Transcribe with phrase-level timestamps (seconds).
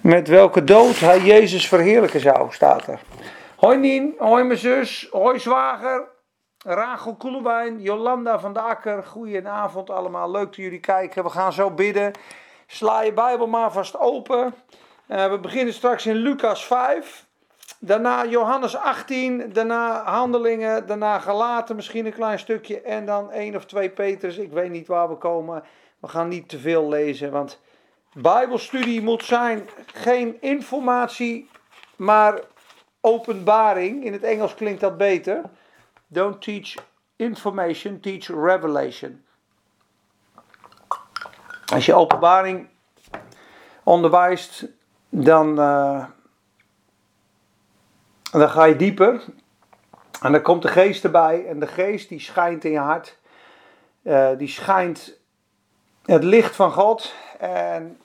[0.00, 3.00] Met welke dood hij Jezus verheerlijken zou, staat er.
[3.56, 6.08] Hoi Nien, hoi mijn zus, hoi zwager,
[6.58, 9.02] Rachel Koelewijn, Jolanda van de Akker.
[9.02, 11.22] Goedenavond allemaal, leuk dat jullie kijken.
[11.22, 12.12] We gaan zo bidden.
[12.66, 14.54] Sla je Bijbel maar vast open.
[15.08, 17.26] Uh, we beginnen straks in Lucas 5.
[17.78, 23.64] Daarna Johannes 18, daarna Handelingen, daarna Galaten misschien een klein stukje en dan één of
[23.64, 24.36] twee Petrus.
[24.36, 25.62] Ik weet niet waar we komen.
[26.00, 27.60] We gaan niet te veel lezen, want
[28.14, 31.50] Bijbelstudie moet zijn geen informatie,
[31.96, 32.40] maar
[33.00, 34.04] openbaring.
[34.04, 35.42] In het Engels klinkt dat beter.
[36.06, 36.74] Don't teach
[37.16, 39.24] information, teach revelation.
[41.72, 42.68] Als je openbaring
[43.82, 44.66] onderwijst,
[45.08, 46.04] dan, uh,
[48.30, 49.24] dan ga je dieper.
[50.20, 51.46] En dan komt de geest erbij.
[51.46, 53.18] En de geest die schijnt in je hart.
[54.02, 55.18] Uh, die schijnt
[56.04, 57.14] het licht van God.
[57.38, 57.99] En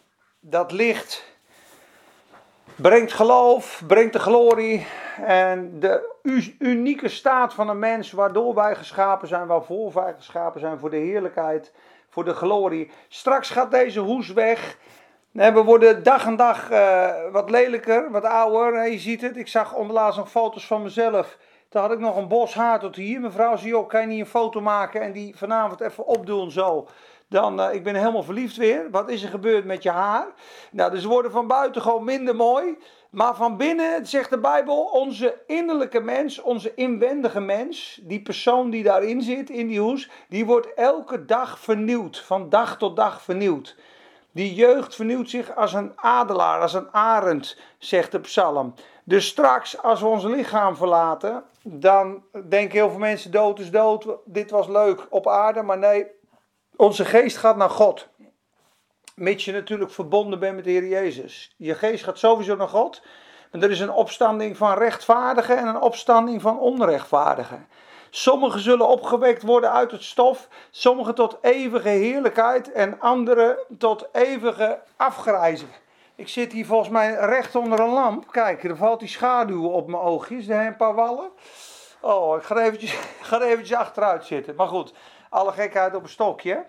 [0.49, 1.26] dat licht
[2.76, 4.88] brengt geloof, brengt de glorie
[5.26, 6.13] en de
[6.60, 10.98] unieke staat van een mens waardoor wij geschapen zijn, waarvoor wij geschapen zijn, voor de
[10.98, 11.71] heerlijkheid,
[12.10, 12.91] voor de glorie.
[13.07, 14.77] Straks gaat deze hoes weg.
[15.32, 18.91] We worden dag en dag uh, wat lelijker, wat ouder.
[18.91, 21.37] Je ziet het, ik zag onderlaatst nog foto's van mezelf.
[21.70, 23.20] Toen had ik nog een bos haar tot hier.
[23.20, 26.87] Mevrouw zei, kan je niet een foto maken en die vanavond even opdoen zo
[27.29, 28.87] dan uh, ik ben helemaal verliefd weer.
[28.91, 30.27] Wat is er gebeurd met je haar?
[30.71, 32.77] Nou, dus ze worden van buiten gewoon minder mooi.
[33.09, 38.84] Maar van binnen, zegt de Bijbel, onze innerlijke mens, onze inwendige mens, die persoon die
[38.84, 42.20] daarin zit, in die hoes, die wordt elke dag vernieuwd.
[42.20, 43.76] Van dag tot dag vernieuwd.
[44.31, 48.73] Die jeugd vernieuwt zich als een adelaar, als een arend, zegt de psalm.
[49.03, 54.07] Dus straks, als we ons lichaam verlaten, dan denken heel veel mensen: dood is dood.
[54.26, 56.07] Dit was leuk op aarde, maar nee,
[56.77, 58.07] onze geest gaat naar God.
[59.15, 61.54] Mits je natuurlijk verbonden bent met de Heer Jezus.
[61.57, 63.01] Je geest gaat sowieso naar God.
[63.51, 67.68] En er is een opstanding van rechtvaardigen en een opstanding van onrechtvaardigen.
[68.09, 74.80] Sommigen zullen opgewekt worden uit het stof, sommigen tot eeuwige heerlijkheid en anderen tot eeuwige
[74.96, 75.69] afgrijzen.
[76.16, 78.31] Ik zit hier volgens mij recht onder een lamp.
[78.31, 80.38] Kijk, er valt die schaduw op mijn oogjes.
[80.38, 81.30] Er zijn een paar wallen.
[82.02, 82.91] Oh, ik ga eventjes,
[83.22, 84.56] ga eventjes achteruit zitten.
[84.56, 84.94] Maar goed,
[85.35, 86.66] alle gekheid op een stokje.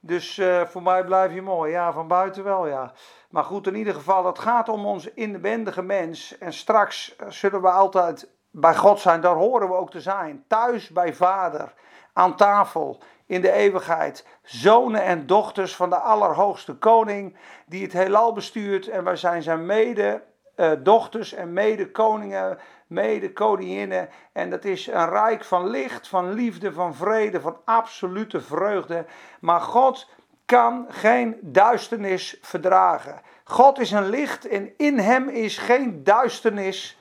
[0.00, 1.72] Dus uh, voor mij blijf je mooi.
[1.72, 2.92] Ja, van buiten wel, ja.
[3.30, 6.38] Maar goed, in ieder geval, het gaat om ons inwendige mens.
[6.38, 9.20] En straks zullen we altijd bij God zijn.
[9.20, 10.44] Daar horen we ook te zijn.
[10.46, 11.74] Thuis bij Vader.
[12.12, 13.02] Aan tafel.
[13.26, 14.26] In de eeuwigheid.
[14.42, 17.36] Zonen en dochters van de Allerhoogste Koning.
[17.66, 18.88] Die het heelal bestuurt.
[18.88, 20.22] En wij zijn zijn mede
[20.60, 22.58] uh, dochters en mede koningen
[22.88, 24.08] mede koninginnen.
[24.32, 29.06] En dat is een rijk van licht, van liefde, van vrede, van absolute vreugde.
[29.40, 30.08] Maar God
[30.46, 33.20] kan geen duisternis verdragen.
[33.44, 36.98] God is een licht en in hem is geen duisternis,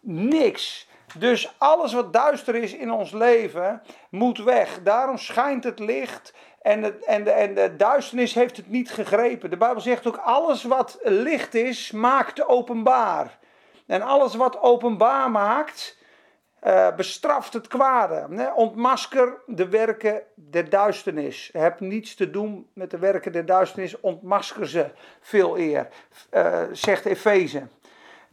[0.00, 0.88] niks.
[1.18, 4.82] Dus alles wat duister is in ons leven moet weg.
[4.82, 6.34] Daarom schijnt het licht
[6.64, 9.50] en, het, en, de, en de duisternis heeft het niet gegrepen.
[9.50, 13.38] De Bijbel zegt ook: alles wat licht is, maakt openbaar.
[13.86, 15.98] En alles wat openbaar maakt,
[16.62, 18.50] uh, bestraft het kwade.
[18.54, 21.50] Ontmasker de werken der duisternis.
[21.52, 25.88] Heb niets te doen met de werken der duisternis, ontmasker ze veel eer,
[26.32, 27.62] uh, zegt Efeze.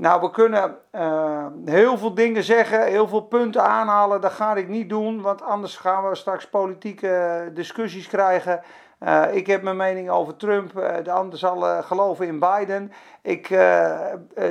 [0.02, 4.22] Nou, we kunnen uh, heel veel dingen zeggen, heel veel punten aanhalen.
[4.22, 8.62] Dat ga ik niet doen, want anders gaan we straks politieke discussies krijgen.
[9.00, 10.74] Uh, ik heb mijn mening over Trump,
[11.04, 12.92] de ander zal geloven in Biden.
[13.22, 13.44] Ik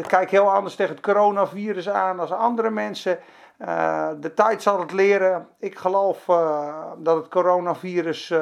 [0.07, 3.19] kijk heel anders tegen het coronavirus aan als andere mensen.
[4.21, 5.49] de tijd zal het leren.
[5.59, 6.25] Ik geloof
[6.99, 8.35] dat het coronavirus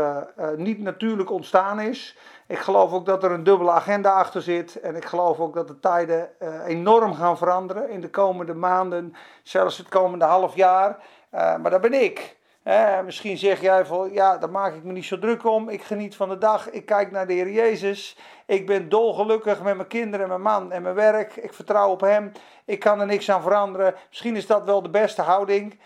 [0.56, 2.16] niet natuurlijk ontstaan is.
[2.48, 4.80] Ik geloof ook dat er een dubbele agenda achter zit.
[4.80, 6.30] En ik geloof ook dat de tijden
[6.66, 11.02] enorm gaan veranderen in de komende maanden, zelfs het komende half jaar.
[11.30, 12.38] maar dat ben ik.
[12.68, 15.68] Eh, misschien zeg jij van ja, daar maak ik me niet zo druk om.
[15.68, 16.70] Ik geniet van de dag.
[16.70, 18.18] Ik kijk naar de Heer Jezus.
[18.46, 21.36] Ik ben dolgelukkig met mijn kinderen, mijn man en mijn werk.
[21.36, 22.32] Ik vertrouw op Hem.
[22.64, 23.94] Ik kan er niks aan veranderen.
[24.08, 25.80] Misschien is dat wel de beste houding.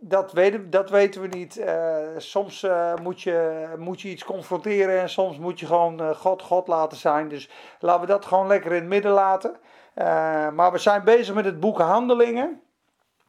[0.00, 1.58] Dat, weten, dat weten we niet.
[1.58, 2.66] Uh, soms
[3.02, 7.28] moet, je, moet je iets confronteren en soms moet je gewoon God, God laten zijn.
[7.28, 7.50] Dus
[7.80, 9.56] laten we dat gewoon lekker in het midden laten.
[10.54, 12.60] maar we zijn bezig met het boek Handelingen.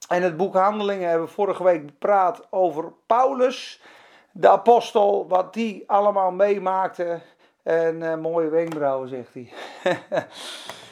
[0.07, 3.81] En het boek Handelingen hebben we vorige week bepraat over Paulus,
[4.31, 7.19] de apostel, wat die allemaal meemaakte.
[7.63, 9.49] En mooie wenkbrauwen, zegt hij.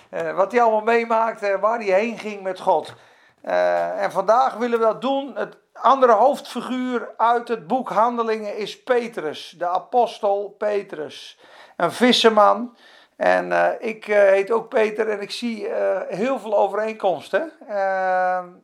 [0.35, 2.93] wat hij allemaal meemaakte en waar hij heen ging met God.
[3.41, 5.31] En vandaag willen we dat doen.
[5.35, 11.39] Het andere hoofdfiguur uit het boek Handelingen is Petrus, de apostel Petrus.
[11.75, 12.77] Een visserman.
[13.15, 17.51] En uh, ik uh, heet ook Peter en ik zie uh, heel veel overeenkomsten.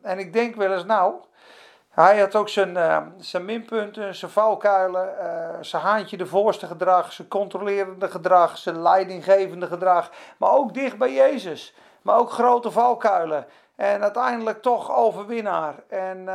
[0.02, 1.14] en ik denk wel eens, nou,
[1.90, 2.76] hij had ook zijn,
[3.18, 5.14] zijn minpunten, zijn valkuilen,
[5.60, 10.10] zijn haantje de voorste gedrag, zijn controlerende gedrag, zijn leidinggevende gedrag.
[10.36, 11.74] Maar ook dicht bij Jezus.
[12.02, 13.46] Maar ook grote valkuilen.
[13.76, 15.74] En uiteindelijk toch overwinnaar.
[15.88, 16.28] En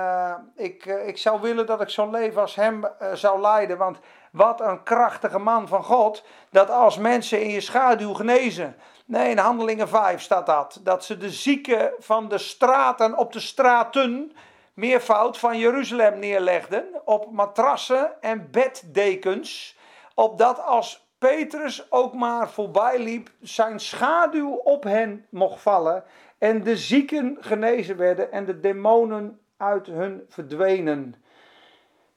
[0.56, 3.78] ik, ik zou willen dat ik zo'n leven als hem zou leiden.
[3.78, 4.00] Want
[4.32, 6.24] wat een krachtige man van God.
[6.50, 8.76] Dat als mensen in je schaduw genezen.
[9.06, 10.80] Nee, in Handelingen 5 staat dat.
[10.84, 14.32] Dat ze de zieken van de straten op de straten.
[14.74, 16.86] Meervoud van Jeruzalem neerlegden.
[17.06, 19.78] Op matrassen en beddekens.
[20.14, 26.04] Opdat als Petrus ook maar voorbij liep, zijn schaduw op hen mocht vallen.
[26.42, 31.16] En de zieken genezen werden en de demonen uit hun verdwenen.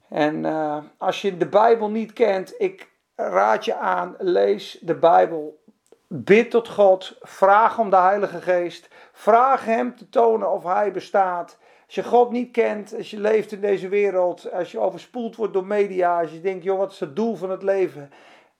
[0.09, 5.63] En uh, als je de Bijbel niet kent, ik raad je aan, lees de Bijbel.
[6.07, 11.59] Bid tot God, vraag om de Heilige Geest, vraag Hem te tonen of Hij bestaat.
[11.87, 15.53] Als je God niet kent, als je leeft in deze wereld, als je overspoeld wordt
[15.53, 18.11] door media, als je denkt, joh, wat is het doel van het leven?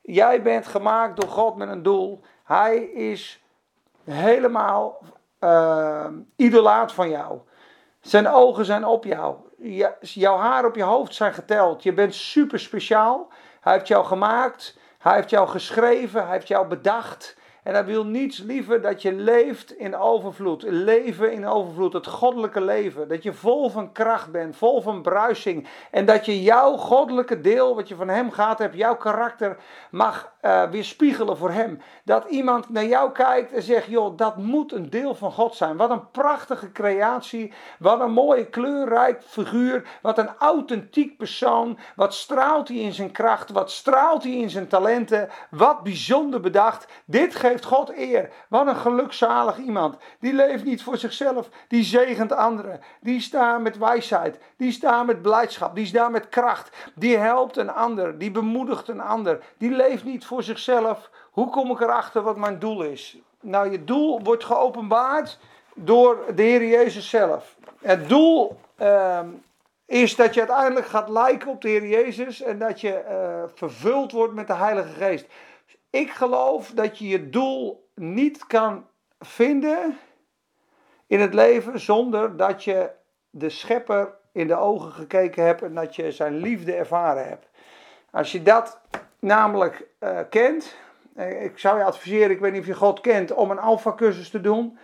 [0.01, 2.21] Jij bent gemaakt door God met een doel.
[2.45, 3.45] Hij is
[4.05, 4.99] helemaal
[5.45, 6.07] uh,
[6.37, 7.39] idolaat van jou.
[8.01, 9.37] Zijn ogen zijn op jou
[10.01, 11.83] jouw haar op je hoofd zijn geteld.
[11.83, 13.29] Je bent super speciaal.
[13.61, 14.79] Hij heeft jou gemaakt.
[14.99, 16.23] Hij heeft jou geschreven.
[16.23, 17.37] Hij heeft jou bedacht.
[17.65, 20.63] En hij wil niets liever dat je leeft in overvloed.
[20.63, 23.09] Leven in overvloed, het goddelijke leven.
[23.09, 25.69] Dat je vol van kracht bent, vol van bruising.
[25.91, 29.57] En dat je jouw goddelijke deel, wat je van hem gehad hebt, jouw karakter
[29.91, 31.81] mag uh, weerspiegelen voor hem.
[32.05, 35.77] Dat iemand naar jou kijkt en zegt: joh, dat moet een deel van God zijn.
[35.77, 37.53] Wat een prachtige creatie.
[37.79, 39.89] Wat een mooie kleurrijk figuur.
[40.03, 41.79] Wat een authentiek persoon.
[41.97, 43.51] Wat straalt hij in zijn kracht?
[43.51, 45.29] Wat straalt hij in zijn talenten?
[45.51, 46.87] Wat bijzonder bedacht.
[47.05, 48.31] Dit geeft geeft God eer.
[48.49, 49.97] Wat een gelukzalig iemand.
[50.21, 51.49] Die leeft niet voor zichzelf.
[51.69, 52.81] Die zegent anderen.
[53.01, 54.39] Die staat met wijsheid.
[54.57, 55.75] Die staat met blijdschap.
[55.75, 56.77] Die staat met kracht.
[56.95, 58.19] Die helpt een ander.
[58.19, 59.45] Die bemoedigt een ander.
[59.59, 61.11] Die leeft niet voor zichzelf.
[61.31, 63.19] Hoe kom ik erachter wat mijn doel is?
[63.41, 65.39] Nou, je doel wordt geopenbaard
[65.75, 67.57] door de Heer Jezus zelf.
[67.81, 69.29] Het doel ehm,
[69.87, 74.13] is dat je uiteindelijk gaat lijken op de Heer Jezus en dat je uh, vervuld
[74.13, 75.27] wordt met de Heilige Geest.
[75.95, 78.87] Ik geloof dat je je doel niet kan
[79.21, 79.99] vinden
[81.07, 82.91] in het leven zonder dat je
[83.31, 87.49] de schepper in de ogen gekeken hebt en dat je zijn liefde ervaren hebt.
[88.11, 88.81] Als je dat
[89.19, 90.77] namelijk uh, kent,
[91.15, 94.31] eh, ik zou je adviseren, ik weet niet of je God kent, om een alfa-cursus
[94.31, 94.79] te doen.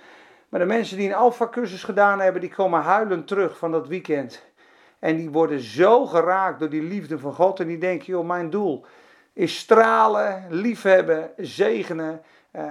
[0.49, 4.45] Maar de mensen die een alfa-cursus gedaan hebben, die komen huilend terug van dat weekend.
[4.99, 8.51] En die worden zo geraakt door die liefde van God en die denken, joh, mijn
[8.51, 8.85] doel
[9.33, 12.23] is stralen, liefhebben, zegenen.
[12.53, 12.63] Uh,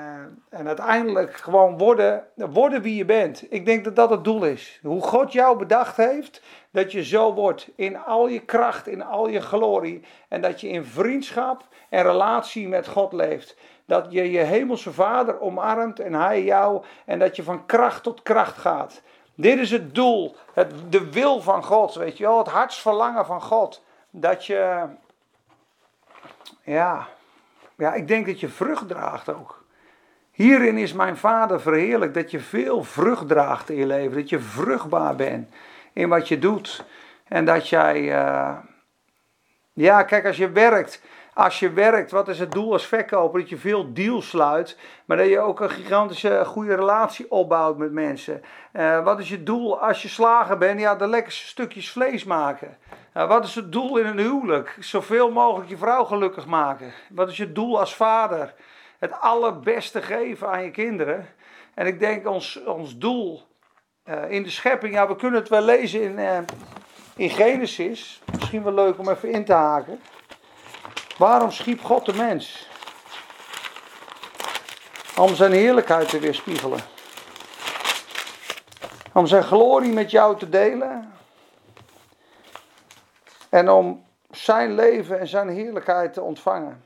[0.50, 3.46] en uiteindelijk gewoon worden, worden wie je bent.
[3.50, 4.80] Ik denk dat dat het doel is.
[4.84, 6.42] Hoe God jou bedacht heeft,
[6.72, 7.70] dat je zo wordt.
[7.76, 10.04] In al je kracht, in al je glorie.
[10.28, 13.56] En dat je in vriendschap en relatie met God leeft.
[13.86, 16.84] Dat je je hemelse vader omarmt en hij jou.
[17.06, 19.02] En dat je van kracht tot kracht gaat.
[19.36, 23.42] Dit is het doel, het, de wil van God, weet je wel, het hartsverlangen van
[23.42, 23.84] God.
[24.10, 24.86] Dat je
[26.64, 27.08] ja,
[27.78, 29.64] ja, ik denk dat je vrucht draagt ook.
[30.32, 34.18] Hierin is mijn vader verheerlijk dat je veel vrucht draagt in je leven.
[34.18, 35.50] Dat je vruchtbaar bent
[35.94, 36.86] in wat je doet.
[37.28, 38.58] En dat jij, uh,
[39.74, 41.02] ja, kijk, als je werkt,
[41.34, 43.40] als je werkt, wat is het doel als verkoper?
[43.40, 47.92] Dat je veel deals sluit, maar dat je ook een gigantische goede relatie opbouwt met
[47.92, 48.42] mensen.
[48.74, 50.80] Uh, wat is je doel als je slager bent?
[50.80, 52.78] Ja, de lekkerste stukjes vlees maken.
[53.14, 54.78] Uh, wat is het doel in een huwelijk?
[54.80, 56.94] Zoveel mogelijk je vrouw gelukkig maken.
[57.10, 58.54] Wat is je doel als vader?
[59.00, 61.28] Het allerbeste geven aan je kinderen.
[61.74, 63.42] En ik denk ons, ons doel
[64.06, 66.46] uh, in de schepping, ja, we kunnen het wel lezen in,
[67.16, 68.22] in Genesis.
[68.36, 70.00] Misschien wel leuk om even in te haken.
[71.20, 72.68] Waarom schiep God de mens?
[75.18, 76.80] Om zijn heerlijkheid te weerspiegelen.
[79.14, 81.14] Om zijn glorie met jou te delen.
[83.50, 86.84] En om zijn leven en zijn heerlijkheid te ontvangen.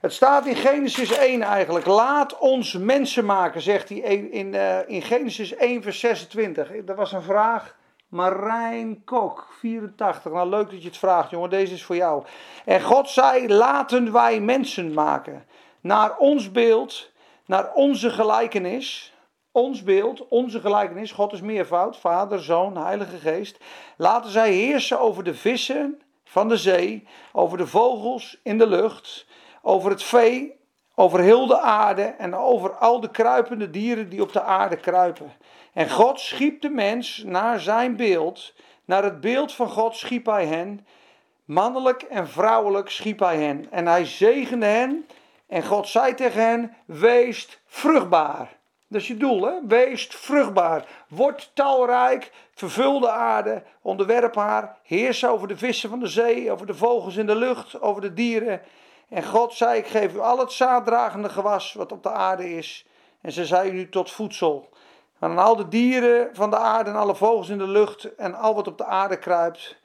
[0.00, 1.86] Het staat in Genesis 1 eigenlijk.
[1.86, 6.70] Laat ons mensen maken, zegt hij in, uh, in Genesis 1, vers 26.
[6.84, 7.76] Dat was een vraag
[8.08, 10.32] Marijn Kok, 84.
[10.32, 11.50] Nou, leuk dat je het vraagt, jongen.
[11.50, 12.24] Deze is voor jou.
[12.64, 15.46] En God zei: Laten wij mensen maken.
[15.80, 17.10] Naar ons beeld,
[17.46, 19.14] naar onze gelijkenis.
[19.52, 21.12] Ons beeld, onze gelijkenis.
[21.12, 23.58] God is meervoud: Vader, Zoon, Heilige Geest.
[23.96, 27.06] Laten zij heersen over de vissen van de zee.
[27.32, 29.26] Over de vogels in de lucht.
[29.62, 30.56] Over het vee
[30.98, 35.32] over heel de aarde en over al de kruipende dieren die op de aarde kruipen.
[35.72, 40.46] En God schiep de mens naar zijn beeld, naar het beeld van God schiep hij
[40.46, 40.86] hen,
[41.44, 43.66] mannelijk en vrouwelijk schiep hij hen.
[43.70, 45.06] En hij zegende hen
[45.46, 48.56] en God zei tegen hen, wees vruchtbaar.
[48.88, 49.52] Dat is je doel, hè?
[49.66, 50.84] Wees vruchtbaar.
[51.08, 52.32] Word talrijk.
[52.54, 53.62] Vervul de aarde.
[53.82, 54.76] Onderwerp haar.
[54.82, 56.52] Heers over de vissen van de zee.
[56.52, 57.80] Over de vogels in de lucht.
[57.80, 58.60] Over de dieren.
[59.08, 62.86] En God zei: Ik geef u al het zaaddragende gewas wat op de aarde is.
[63.20, 64.68] En ze zei u tot voedsel.
[65.18, 68.14] En al de dieren van de aarde en alle vogels in de lucht.
[68.14, 69.76] En al wat op de aarde kruipt.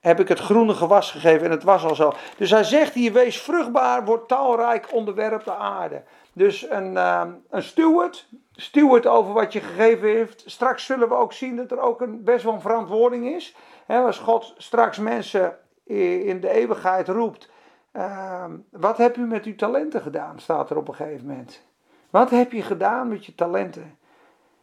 [0.00, 1.44] Heb ik het groene gewas gegeven.
[1.44, 2.12] En het was al zo.
[2.36, 4.04] Dus hij zegt hier: Wees vruchtbaar.
[4.04, 4.92] Word talrijk.
[4.92, 6.02] Onderwerp de aarde.
[6.32, 10.42] Dus een, uh, een steward steward over wat je gegeven heeft.
[10.46, 13.54] Straks zullen we ook zien dat er ook een, best wel een verantwoording is.
[13.86, 17.48] als God straks mensen in de eeuwigheid roept.
[17.96, 20.38] Ehm, wat heb u met uw talenten gedaan?
[20.40, 21.62] Staat er op een gegeven moment.
[22.10, 23.98] Wat heb je gedaan met je talenten?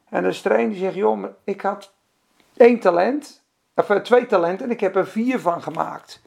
[0.09, 1.93] En de er die zegt: Joh, ik had
[2.57, 3.43] één talent,
[3.75, 6.21] of eh, twee talenten, en ik heb er vier van gemaakt.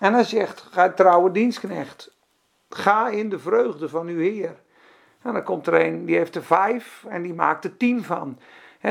[0.00, 2.16] En hij zegt: Ga trouwe dienstknecht.
[2.68, 4.62] Ga in de vreugde van uw Heer.
[5.22, 8.38] En dan komt er een die heeft er vijf en die maakt er tien van.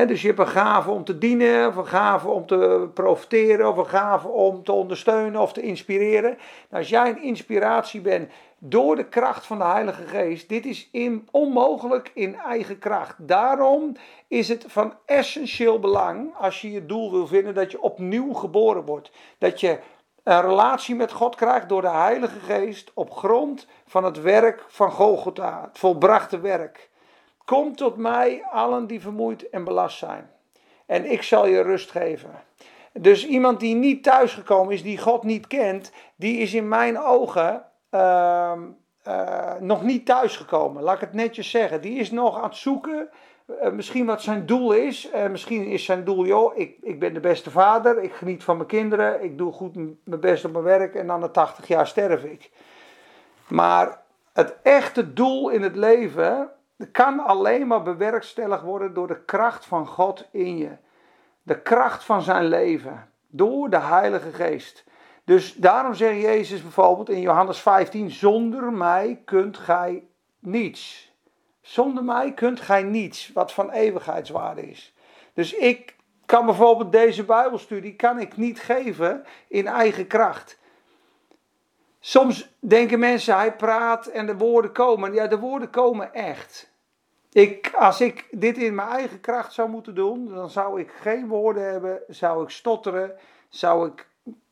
[0.02, 3.76] Dus je hebt een gave om te dienen, of een gave om te profiteren, of
[3.76, 6.30] een gave om te ondersteunen of te inspireren.
[6.30, 10.88] Nou, als jij een inspiratie bent door de kracht van de Heilige Geest, dit is
[10.92, 13.14] in, onmogelijk in eigen kracht.
[13.18, 13.96] Daarom
[14.28, 18.84] is het van essentieel belang, als je je doel wil vinden, dat je opnieuw geboren
[18.84, 19.10] wordt.
[19.38, 19.78] Dat je
[20.22, 24.90] een relatie met God krijgt door de Heilige Geest op grond van het werk van
[24.90, 26.92] Golgotha, het volbrachte werk.
[27.44, 30.30] Kom tot mij, allen die vermoeid en belast zijn,
[30.86, 32.42] en ik zal je rust geven.
[32.92, 37.64] Dus iemand die niet thuisgekomen is, die God niet kent, die is in mijn ogen
[37.90, 38.52] uh,
[39.08, 40.82] uh, nog niet thuisgekomen.
[40.82, 41.80] Laat ik het netjes zeggen.
[41.80, 43.08] Die is nog aan het zoeken
[43.46, 45.10] uh, misschien wat zijn doel is.
[45.14, 48.56] Uh, misschien is zijn doel, joh, ik, ik ben de beste vader, ik geniet van
[48.56, 51.86] mijn kinderen, ik doe goed mijn best op mijn werk en dan na 80 jaar
[51.86, 52.50] sterf ik.
[53.48, 56.50] Maar het echte doel in het leven
[56.90, 60.76] kan alleen maar bewerkstelligd worden door de kracht van God in je.
[61.42, 63.08] De kracht van zijn leven.
[63.28, 64.84] Door de Heilige Geest.
[65.24, 70.06] Dus daarom zegt Jezus bijvoorbeeld in Johannes 15: Zonder mij kunt gij
[70.38, 71.12] niets.
[71.60, 74.94] Zonder mij kunt gij niets wat van eeuwigheidswaarde is.
[75.34, 80.58] Dus ik kan bijvoorbeeld deze Bijbelstudie kan ik niet geven in eigen kracht.
[82.00, 85.12] Soms denken mensen, hij praat en de woorden komen.
[85.12, 86.72] Ja, de woorden komen echt.
[87.34, 91.28] Ik, als ik dit in mijn eigen kracht zou moeten doen, dan zou ik geen
[91.28, 93.12] woorden hebben, zou ik stotteren,
[93.48, 94.08] zou ik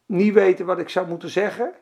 [0.06, 1.72] niet weten wat ik zou moeten zeggen.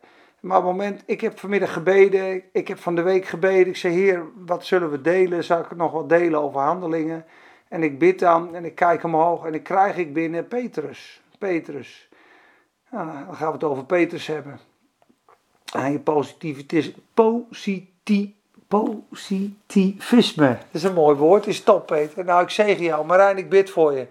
[0.40, 3.66] Maar op het moment, ik heb vanmiddag gebeden, ik heb van de week gebeden.
[3.66, 5.44] Ik zei, Heer, wat zullen we delen?
[5.44, 7.24] Zal ik nog wat delen over handelingen?
[7.68, 11.22] En ik bid dan en ik kijk omhoog en ik krijg ik binnen Petrus.
[11.38, 12.08] Petrus.
[12.90, 14.58] Nou, dan gaan we het over Petrus hebben.
[15.72, 18.28] En je positivitis, positief,
[18.70, 20.48] positivisme.
[20.48, 22.24] Dat is een mooi woord, is top Peter.
[22.24, 24.06] Nou, ik zeg jou, Marijn, ik bid voor je.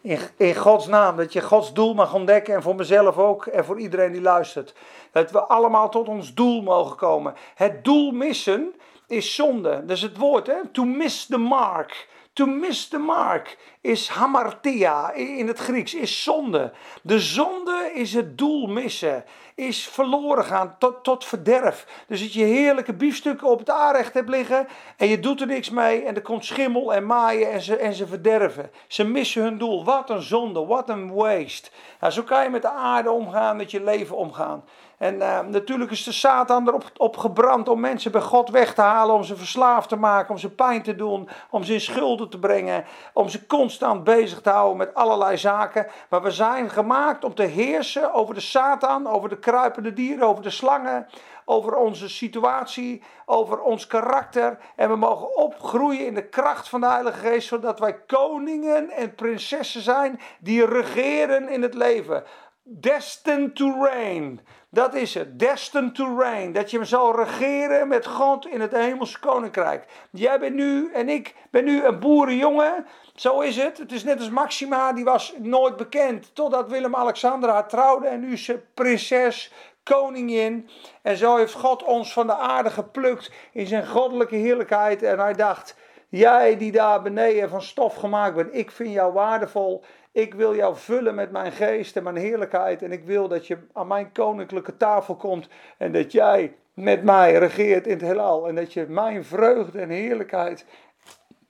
[0.00, 3.64] In, in Gods naam, dat je Gods doel mag ontdekken en voor mezelf ook en
[3.64, 4.74] voor iedereen die luistert.
[5.12, 7.34] Dat we allemaal tot ons doel mogen komen.
[7.54, 8.74] Het doel missen
[9.06, 9.82] is zonde.
[9.86, 10.66] Dat is het woord, hè?
[10.72, 12.08] To miss the mark.
[12.32, 16.72] To miss the mark is hamartia in het Grieks, is zonde.
[17.02, 19.24] De zonde is het doel missen,
[19.56, 22.04] is verloren gaan tot, tot verderf.
[22.06, 25.70] Dus dat je heerlijke biefstukken op het aanrecht hebt liggen en je doet er niks
[25.70, 28.70] mee en er komt schimmel en maaien en ze, en ze verderven.
[28.86, 29.84] Ze missen hun doel.
[29.84, 31.70] Wat een zonde, wat een waste.
[32.00, 34.64] Nou, zo kan je met de aarde omgaan, met je leven omgaan.
[34.98, 38.80] En uh, natuurlijk is de Satan erop op gebrand om mensen bij God weg te
[38.80, 42.28] halen, om ze verslaafd te maken, om ze pijn te doen, om ze in schulden
[42.28, 45.86] te brengen, om ze constant bezig te houden met allerlei zaken.
[46.08, 50.42] Maar we zijn gemaakt om te heersen over de Satan, over de kruipende dieren, over
[50.42, 51.06] de slangen,
[51.44, 54.58] over onze situatie, over ons karakter.
[54.76, 59.14] En we mogen opgroeien in de kracht van de Heilige Geest, zodat wij koningen en
[59.14, 62.24] prinsessen zijn die regeren in het leven.
[62.62, 64.40] Destined to reign.
[64.70, 65.38] Dat is het.
[65.38, 66.52] Destined to reign.
[66.52, 69.84] Dat je zal regeren met God in het hemelse koninkrijk.
[70.10, 72.86] Jij bent nu en ik ben nu een boerenjongen.
[73.14, 73.78] Zo is het.
[73.78, 74.92] Het is net als Maxima.
[74.92, 76.34] Die was nooit bekend.
[76.34, 78.06] Totdat Willem-Alexandra haar trouwde.
[78.06, 80.68] En nu is ze prinses, koningin.
[81.02, 85.02] En zo heeft God ons van de aarde geplukt in zijn goddelijke heerlijkheid.
[85.02, 85.76] En hij dacht,
[86.08, 89.84] Jij die daar beneden van stof gemaakt bent, ik vind jou waardevol.
[90.16, 92.82] Ik wil jou vullen met mijn geest en mijn heerlijkheid.
[92.82, 95.48] En ik wil dat je aan mijn koninklijke tafel komt.
[95.76, 98.48] En dat jij met mij regeert in het heelal.
[98.48, 100.64] En dat je mijn vreugde en heerlijkheid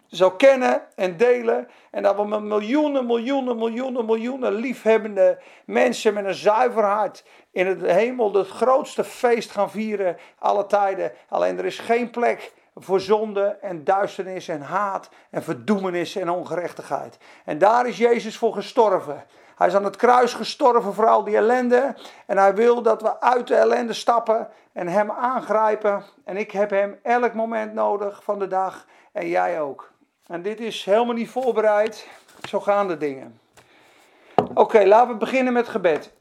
[0.07, 1.69] zal kennen en delen.
[1.91, 7.67] En dat we met miljoenen, miljoenen, miljoenen, miljoenen liefhebbende mensen met een zuiver hart in
[7.67, 11.13] het hemel het grootste feest gaan vieren alle tijden.
[11.29, 17.19] Alleen er is geen plek voor zonde en duisternis en haat en verdoemenis en ongerechtigheid.
[17.45, 19.25] En daar is Jezus voor gestorven.
[19.57, 21.95] Hij is aan het kruis gestorven voor al die ellende.
[22.27, 26.05] En hij wil dat we uit de ellende stappen en hem aangrijpen.
[26.25, 28.87] En ik heb hem elk moment nodig van de dag.
[29.13, 29.91] En jij ook.
[30.27, 32.09] En dit is helemaal niet voorbereid.
[32.49, 33.41] Zo gaan de dingen.
[34.55, 36.13] Oké, laten we beginnen met gebed.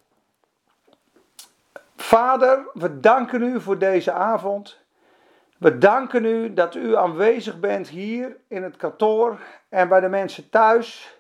[1.96, 4.85] Vader, we danken u voor deze avond.
[5.58, 10.50] We danken u dat u aanwezig bent hier in het kantoor en bij de mensen
[10.50, 11.20] thuis.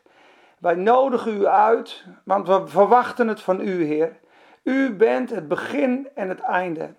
[0.59, 4.19] Wij nodigen u uit, want we verwachten het van u, Heer.
[4.63, 6.93] U bent het begin en het einde.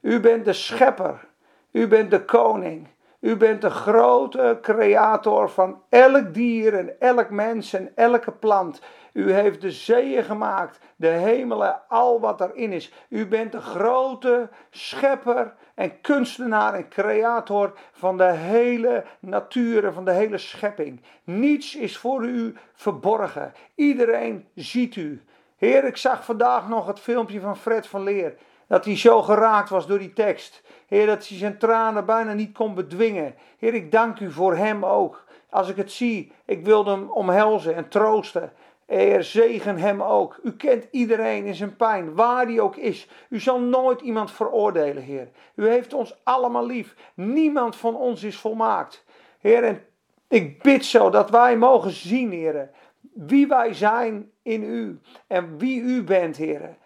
[0.00, 1.26] U bent de schepper.
[1.70, 2.88] U bent de koning.
[3.20, 8.80] U bent de grote creator van elk dier en elk mens en elke plant.
[9.18, 12.92] U heeft de zeeën gemaakt, de hemelen, al wat erin is.
[13.08, 20.04] U bent de grote schepper en kunstenaar en creator van de hele natuur en van
[20.04, 21.00] de hele schepping.
[21.24, 23.52] Niets is voor u verborgen.
[23.74, 25.22] Iedereen ziet u.
[25.56, 28.34] Heer, ik zag vandaag nog het filmpje van Fred van Leer.
[28.66, 30.62] Dat hij zo geraakt was door die tekst.
[30.86, 33.34] Heer, dat hij zijn tranen bijna niet kon bedwingen.
[33.58, 35.26] Heer, ik dank u voor hem ook.
[35.50, 38.52] Als ik het zie, ik wilde hem omhelzen en troosten.
[38.88, 40.40] Heer, zegen hem ook.
[40.42, 43.08] U kent iedereen in zijn pijn, waar die ook is.
[43.28, 45.28] U zal nooit iemand veroordelen, Heer.
[45.54, 46.94] U heeft ons allemaal lief.
[47.14, 49.04] Niemand van ons is volmaakt.
[49.38, 49.84] Heer, en
[50.28, 52.70] ik bid zo dat wij mogen zien, Heer,
[53.12, 56.76] wie wij zijn in U en wie U bent, Heer.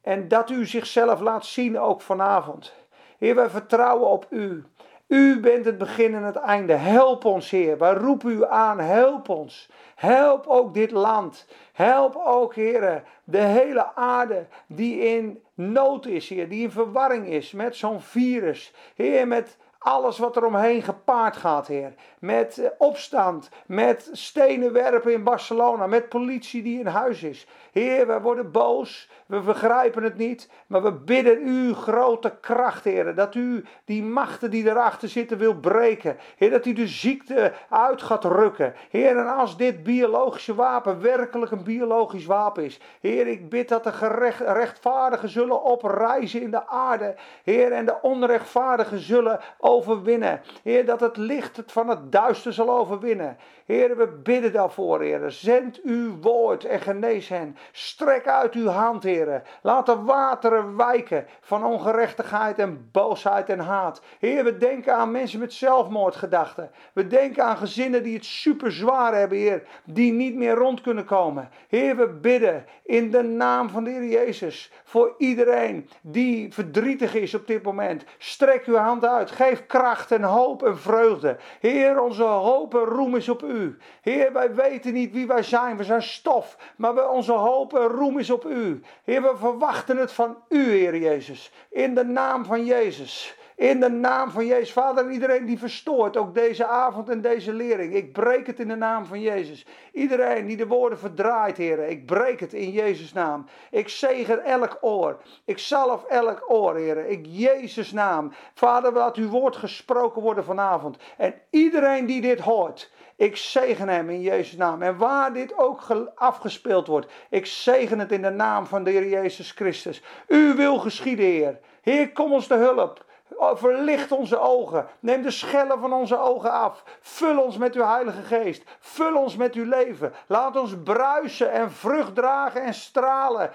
[0.00, 2.74] En dat U zichzelf laat zien ook vanavond.
[3.18, 4.64] Heer, wij vertrouwen op U.
[5.12, 6.72] U bent het begin en het einde.
[6.72, 7.78] Help ons, Heer.
[7.78, 8.78] Wij roepen U aan.
[8.78, 9.68] Help ons.
[9.94, 11.46] Help ook dit land.
[11.72, 16.48] Help ook, Heer, de hele aarde die in nood is, Heer.
[16.48, 18.74] Die in verwarring is met zo'n virus.
[18.94, 21.94] Heer, met alles wat er omheen gepaard gaat, Heer.
[22.18, 27.46] Met eh, opstand, met stenen werpen in Barcelona, met politie die in huis is.
[27.72, 33.14] Heer, we worden boos, we begrijpen het niet, maar we bidden u grote kracht, Heer,
[33.14, 36.16] dat u die machten die erachter zitten wil breken.
[36.36, 38.74] Heer, dat u de ziekte uit gaat rukken.
[38.90, 42.80] Heer, en als dit biologische wapen werkelijk een biologisch wapen is.
[43.00, 47.14] Heer, ik bid dat de gerecht, rechtvaardigen zullen oprijzen in de aarde.
[47.44, 49.40] Heer, en de onrechtvaardigen zullen
[49.72, 50.40] overwinnen.
[50.62, 53.36] Heer, dat het licht het van het duister zal overwinnen.
[53.64, 55.30] Heer, we bidden daarvoor, Heer.
[55.30, 57.56] Zend uw woord en genees hen.
[57.72, 59.42] Strek uit uw hand, Heer.
[59.62, 64.02] Laat de wateren wijken van ongerechtigheid en boosheid en haat.
[64.18, 66.70] Heer, we denken aan mensen met zelfmoordgedachten.
[66.92, 69.62] We denken aan gezinnen die het super zwaar hebben, Heer.
[69.84, 71.50] Die niet meer rond kunnen komen.
[71.68, 74.72] Heer, we bidden in de naam van de Heer Jezus.
[74.84, 78.04] Voor iedereen die verdrietig is op dit moment.
[78.18, 79.30] Strek uw hand uit.
[79.30, 81.36] Geef kracht en hoop en vreugde.
[81.60, 83.78] Heer, onze hoop en roem is op u.
[84.00, 85.76] Heer, wij weten niet wie wij zijn.
[85.76, 86.56] We zijn stof.
[86.76, 88.82] Maar onze hoop en roem is op u.
[89.04, 91.52] Heer, we verwachten het van u, Heer Jezus.
[91.70, 93.36] In de naam van Jezus.
[93.56, 94.72] In de naam van Jezus.
[94.72, 97.94] Vader, iedereen die verstoort, ook deze avond en deze lering.
[97.94, 99.66] Ik breek het in de naam van Jezus.
[99.92, 101.78] Iedereen die de woorden verdraait, Heer.
[101.78, 103.46] Ik breek het in Jezus' naam.
[103.70, 105.20] Ik zegen elk oor.
[105.44, 107.06] Ik zalf elk oor, Heer.
[107.06, 108.32] Ik Jezus' naam.
[108.54, 110.96] Vader, laat uw woord gesproken worden vanavond.
[111.16, 112.90] En iedereen die dit hoort.
[113.16, 114.82] Ik zegen hem in Jezus' naam.
[114.82, 115.80] En waar dit ook
[116.14, 120.02] afgespeeld wordt, ik zegen het in de naam van de Heer Jezus Christus.
[120.28, 121.58] U wil geschieden, Heer.
[121.82, 123.04] Heer, kom ons te hulp.
[123.36, 124.86] Oh, verlicht onze ogen.
[125.00, 126.84] Neem de schellen van onze ogen af.
[127.00, 128.62] Vul ons met uw Heilige Geest.
[128.78, 130.12] Vul ons met uw leven.
[130.26, 133.50] Laat ons bruisen en vrucht dragen en stralen.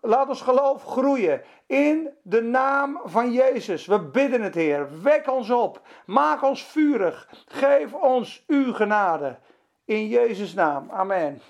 [0.00, 1.42] Laat ons geloof groeien.
[1.66, 3.86] In de naam van Jezus.
[3.86, 4.88] We bidden het, Heer.
[5.02, 5.80] Wek ons op.
[6.06, 7.28] Maak ons vurig.
[7.46, 9.38] Geef ons uw genade.
[9.84, 10.90] In Jezus' naam.
[10.90, 11.40] Amen.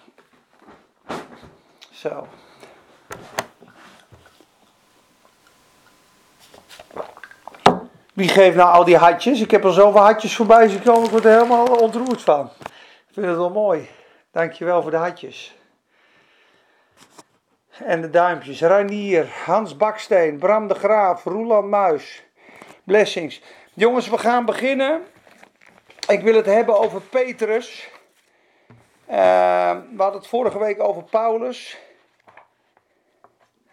[1.90, 2.26] Zo.
[8.20, 9.40] Wie geeft nou al die hatjes?
[9.40, 12.50] Ik heb er zoveel hatjes voorbij gekomen, ik word er helemaal ontroerd van.
[12.60, 13.88] Ik vind het wel mooi.
[14.32, 15.56] Dankjewel voor de hatjes.
[17.84, 18.60] En de duimpjes.
[18.60, 22.22] Ranier, Hans Baksteen, Bram de Graaf, Roeland Muis.
[22.84, 23.42] Blessings.
[23.74, 25.02] Jongens, we gaan beginnen
[26.08, 27.88] Ik wil het hebben over Petrus.
[29.10, 29.16] Uh,
[29.96, 31.78] we hadden het vorige week over Paulus.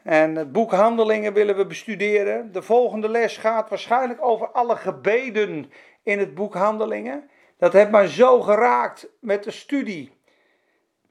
[0.07, 2.51] En het boek Handelingen willen we bestuderen.
[2.51, 5.71] De volgende les gaat waarschijnlijk over alle gebeden
[6.03, 7.29] in het boek Handelingen.
[7.57, 10.11] Dat heeft mij zo geraakt met de studie.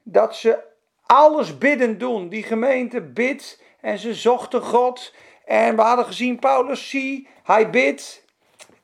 [0.03, 0.59] Dat ze
[1.05, 2.29] alles bidden doen.
[2.29, 5.13] Die gemeente bidt en ze zochten God.
[5.45, 8.25] En we hadden gezien, Paulus, zie, hij bidt.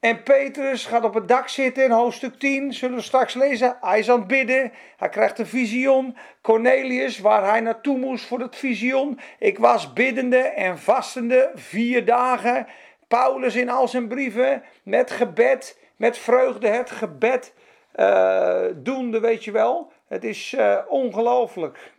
[0.03, 3.77] En Petrus gaat op het dak zitten in hoofdstuk 10, zullen we straks lezen.
[3.81, 6.17] Hij is aan het bidden, hij krijgt een visioen.
[6.41, 9.19] Cornelius, waar hij naartoe moest voor het visioen.
[9.39, 12.67] Ik was biddende en vastende vier dagen.
[13.07, 17.53] Paulus in al zijn brieven met gebed, met vreugde het gebed
[17.95, 19.91] uh, doende, weet je wel.
[20.07, 21.91] Het is uh, ongelooflijk.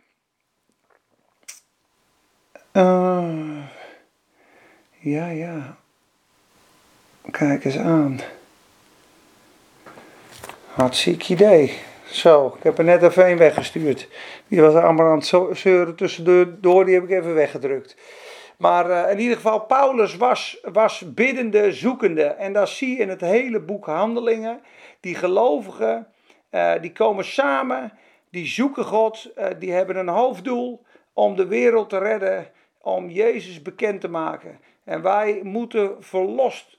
[2.73, 3.57] Uh,
[4.99, 5.83] ja, ja.
[7.31, 8.19] Kijk eens aan.
[10.65, 11.77] Hartstikke idee.
[12.05, 14.07] Zo, ik heb er net even een weggestuurd.
[14.47, 17.97] Die was allemaal aan het zeuren tussendoor, die heb ik even weggedrukt.
[18.57, 22.23] Maar uh, in ieder geval, Paulus was, was biddende, zoekende.
[22.23, 24.61] En dat zie je in het hele boek Handelingen.
[24.99, 26.07] Die gelovigen,
[26.51, 27.93] uh, die komen samen,
[28.29, 30.83] die zoeken God, uh, die hebben een hoofddoel
[31.13, 32.47] om de wereld te redden,
[32.81, 34.59] om Jezus bekend te maken.
[34.83, 36.77] En wij moeten verlost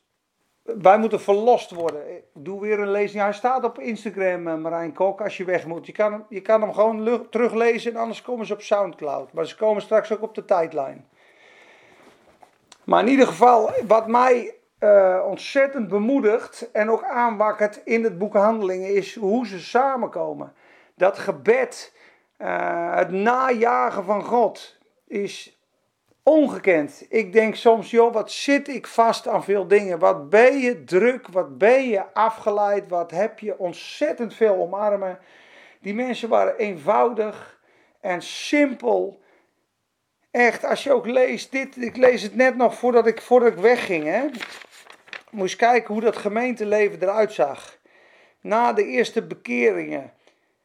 [0.66, 2.16] wij moeten verlost worden.
[2.16, 3.22] Ik doe weer een lezing.
[3.22, 5.86] Hij staat op Instagram, uh, Marijn Kok, als je weg moet.
[5.86, 9.32] Je kan hem, je kan hem gewoon teruglezen en anders komen ze op Soundcloud.
[9.32, 11.08] Maar ze komen straks ook op de tijdlijn.
[12.84, 18.34] Maar in ieder geval, wat mij uh, ontzettend bemoedigt en ook aanwakkert in het boek
[18.34, 20.52] Handelingen is hoe ze samenkomen.
[20.94, 21.94] Dat gebed,
[22.38, 25.55] uh, het najagen van God, is
[26.28, 27.06] ongekend.
[27.08, 29.98] Ik denk soms, joh, wat zit ik vast aan veel dingen?
[29.98, 31.28] Wat ben je druk?
[31.28, 32.88] Wat ben je afgeleid?
[32.88, 35.18] Wat heb je ontzettend veel omarmen?
[35.80, 37.60] Die mensen waren eenvoudig
[38.00, 39.20] en simpel.
[40.30, 43.58] Echt, als je ook leest, dit, ik lees het net nog voordat ik, voordat ik
[43.58, 44.04] wegging.
[44.04, 44.26] Hè?
[45.38, 47.78] Eens kijken hoe dat gemeenteleven eruit zag.
[48.40, 50.12] Na de eerste bekeringen.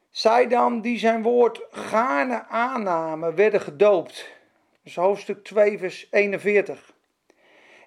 [0.10, 4.39] Zij dan die zijn woord gaarne aannamen, werden gedoopt.
[4.84, 6.94] Dus hoofdstuk 2, vers 41.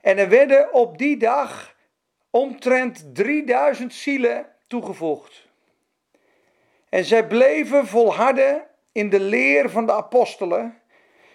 [0.00, 1.76] En er werden op die dag
[2.30, 5.48] omtrent 3000 zielen toegevoegd.
[6.88, 10.80] En zij bleven volharden in de leer van de apostelen,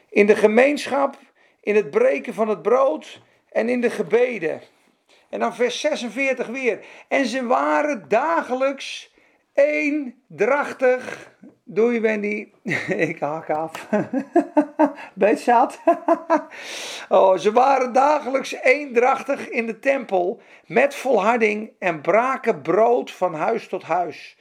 [0.09, 1.17] in de gemeenschap,
[1.61, 4.61] in het breken van het brood en in de gebeden.
[5.29, 6.85] En dan vers 46 weer.
[7.07, 9.13] En ze waren dagelijks
[9.53, 11.31] eendrachtig
[11.71, 12.47] Doei Wendy,
[13.09, 13.87] ik haak af.
[15.35, 15.79] Zat.
[17.09, 23.67] oh, ze waren dagelijks eendrachtig in de tempel met volharding en braken brood van huis
[23.67, 24.37] tot huis.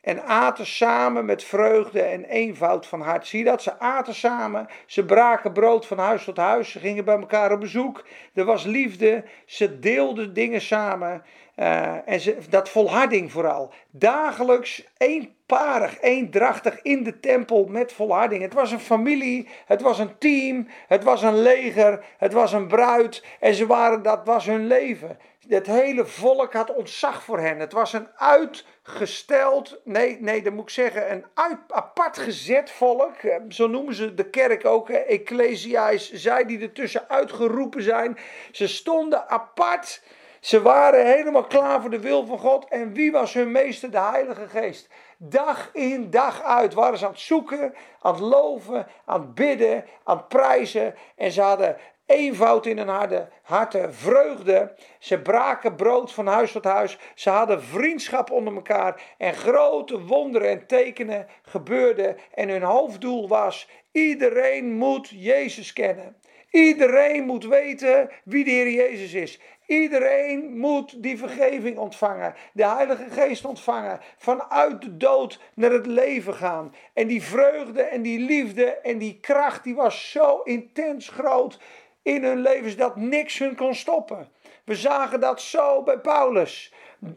[0.00, 3.26] En aten samen met vreugde en eenvoud van hart.
[3.26, 3.62] Zie dat?
[3.62, 7.60] Ze aten samen, ze braken brood van huis tot huis, ze gingen bij elkaar op
[7.60, 8.04] bezoek.
[8.34, 11.22] Er was liefde, ze deelden dingen samen.
[11.58, 13.72] Uh, en ze, dat volharding vooral.
[13.90, 18.42] Dagelijks eenparig, eendrachtig in de tempel met volharding.
[18.42, 22.66] Het was een familie, het was een team, het was een leger, het was een
[22.66, 23.24] bruid.
[23.40, 25.18] En ze waren, dat was hun leven.
[25.48, 27.58] Het hele volk had ontzag voor hen.
[27.58, 33.14] Het was een uitgesteld, nee, nee, dat moet ik zeggen, een uit, apart gezet volk.
[33.14, 38.18] Eh, zo noemen ze de kerk ook, Ecclesiais, zij die ertussen uitgeroepen zijn.
[38.52, 40.02] Ze stonden apart
[40.40, 42.68] ze waren helemaal klaar voor de wil van God.
[42.68, 43.90] En wie was hun meester?
[43.90, 44.88] De Heilige Geest.
[45.18, 49.84] Dag in, dag uit waren ze aan het zoeken, aan het loven, aan het bidden,
[50.04, 50.94] aan het prijzen.
[51.16, 54.74] En ze hadden eenvoud in hun harde, harte, vreugde.
[54.98, 56.98] Ze braken brood van huis tot huis.
[57.14, 59.02] Ze hadden vriendschap onder elkaar.
[59.18, 62.16] En grote wonderen en tekenen gebeurden.
[62.34, 66.16] En hun hoofddoel was: iedereen moet Jezus kennen.
[66.50, 69.40] Iedereen moet weten wie de Heer Jezus is.
[69.68, 76.34] Iedereen moet die vergeving ontvangen, de Heilige Geest ontvangen, vanuit de dood naar het leven
[76.34, 76.74] gaan.
[76.92, 81.58] En die vreugde en die liefde en die kracht, die was zo intens groot
[82.02, 84.28] in hun levens dat niks hun kon stoppen.
[84.64, 86.72] We zagen dat zo bij Paulus.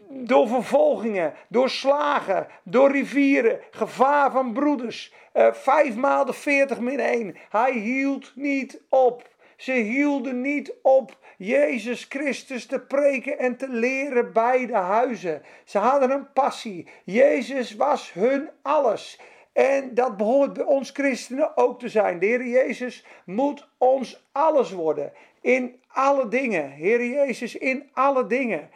[0.08, 5.14] Door vervolgingen, door slagen, door rivieren, gevaar van broeders.
[5.34, 7.38] Uh, vijf maal de veertig min één.
[7.50, 9.30] Hij hield niet op.
[9.62, 15.41] Ze hielden niet op Jezus Christus te preken en te leren bij de huizen.
[15.65, 16.88] Ze hadden een passie.
[17.04, 19.19] Jezus was hun alles.
[19.54, 22.19] En dat behoort bij ons christenen ook te zijn.
[22.19, 25.13] De Heer Jezus moet ons alles worden.
[25.41, 26.71] In alle dingen.
[26.71, 28.69] Heer Jezus in alle dingen.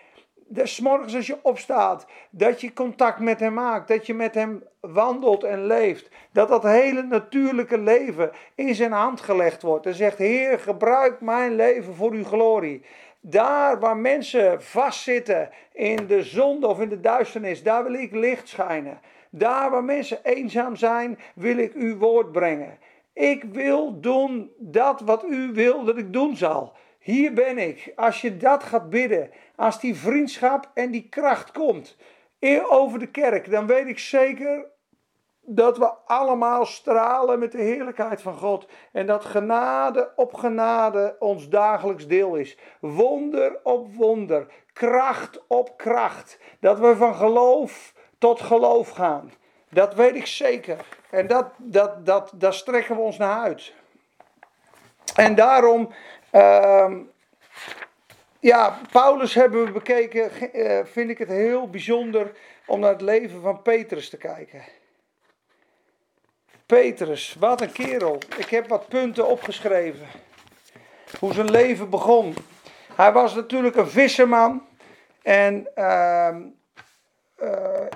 [0.48, 4.64] Des morgens als je opstaat, dat je contact met hem maakt, dat je met hem
[4.80, 6.10] wandelt en leeft.
[6.32, 9.86] Dat dat hele natuurlijke leven in zijn hand gelegd wordt.
[9.86, 12.82] En zegt, Heer, gebruik mijn leven voor uw glorie.
[13.20, 18.48] Daar waar mensen vastzitten in de zonde of in de duisternis, daar wil ik licht
[18.48, 19.00] schijnen.
[19.30, 22.78] Daar waar mensen eenzaam zijn, wil ik uw woord brengen.
[23.14, 26.74] Ik wil doen dat wat u wil dat ik doen zal.
[27.06, 27.92] Hier ben ik.
[27.96, 31.98] Als je dat gaat bidden, als die vriendschap en die kracht komt
[32.70, 34.66] over de kerk, dan weet ik zeker
[35.42, 38.68] dat we allemaal stralen met de heerlijkheid van God.
[38.92, 42.58] En dat genade op genade ons dagelijks deel is.
[42.80, 46.40] Wonder op wonder, kracht op kracht.
[46.60, 49.32] Dat we van geloof tot geloof gaan.
[49.70, 50.86] Dat weet ik zeker.
[51.10, 53.74] En dat, dat, dat, daar strekken we ons naar uit.
[55.16, 55.90] En daarom,
[56.36, 56.92] uh,
[58.40, 62.32] ja, Paulus hebben we bekeken, uh, vind ik het heel bijzonder
[62.66, 64.64] om naar het leven van Petrus te kijken.
[66.66, 68.18] Petrus, wat een kerel.
[68.38, 70.08] Ik heb wat punten opgeschreven.
[71.20, 72.36] Hoe zijn leven begon.
[72.96, 74.66] Hij was natuurlijk een visserman.
[75.22, 76.36] En uh,
[77.44, 77.50] uh,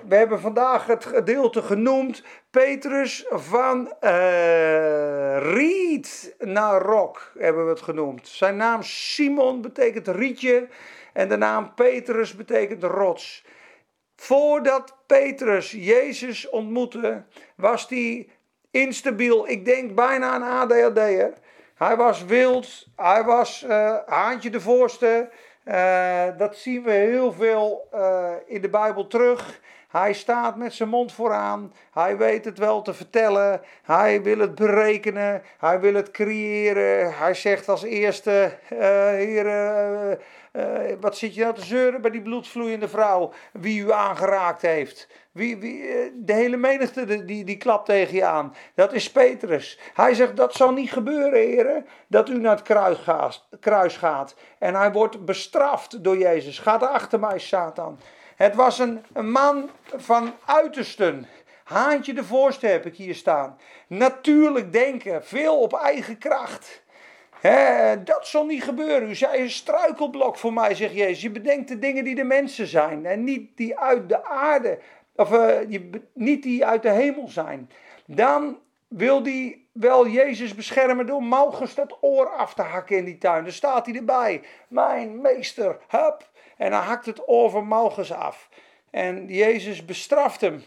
[0.07, 2.23] we hebben vandaag het gedeelte genoemd.
[2.49, 8.27] Petrus van uh, Riet naar Rok hebben we het genoemd.
[8.27, 10.67] Zijn naam Simon betekent rietje.
[11.13, 13.45] En de naam Petrus betekent rots.
[14.15, 17.23] Voordat Petrus Jezus ontmoette,
[17.55, 18.29] was hij
[18.71, 19.49] instabiel.
[19.49, 21.33] Ik denk bijna een ADHD'er.
[21.75, 25.29] Hij was wild, hij was uh, haantje de voorste.
[25.65, 29.61] Uh, dat zien we heel veel uh, in de Bijbel terug.
[29.89, 31.73] Hij staat met zijn mond vooraan.
[31.91, 33.61] Hij weet het wel te vertellen.
[33.83, 35.41] Hij wil het berekenen.
[35.57, 37.13] Hij wil het creëren.
[37.13, 40.11] Hij zegt als eerste: uh,
[40.99, 43.33] wat zit je nou te zeuren bij die bloedvloeiende vrouw?
[43.51, 45.07] Wie u aangeraakt heeft.
[45.31, 45.81] Wie, wie,
[46.15, 48.55] de hele menigte die, die klapt tegen je aan.
[48.75, 49.79] Dat is Petrus.
[49.93, 51.85] Hij zegt: Dat zal niet gebeuren, heren.
[52.07, 53.47] Dat u naar het kruis gaat.
[53.59, 54.35] Kruis gaat.
[54.59, 56.59] En hij wordt bestraft door Jezus.
[56.59, 57.99] Gaat achter mij, Satan.
[58.39, 61.27] Het was een, een man van uitersten.
[61.63, 63.57] Haantje de voorste heb ik hier staan.
[63.87, 66.83] Natuurlijk denken, veel op eigen kracht.
[68.03, 69.09] dat zal niet gebeuren.
[69.09, 71.21] U zei een struikelblok voor mij, zegt Jezus.
[71.21, 74.79] Je bedenkt de dingen die de mensen zijn en niet die uit de aarde,
[75.15, 77.69] of uh, je, niet die uit de hemel zijn.
[78.05, 83.17] Dan wil hij wel Jezus beschermen door Malchus dat oor af te hakken in die
[83.17, 83.43] tuin.
[83.43, 84.41] Dan staat hij erbij.
[84.67, 86.27] Mijn meester, hup.
[86.59, 87.73] En hij hakt het oor van
[88.13, 88.49] af.
[88.89, 90.63] En Jezus bestraft hem.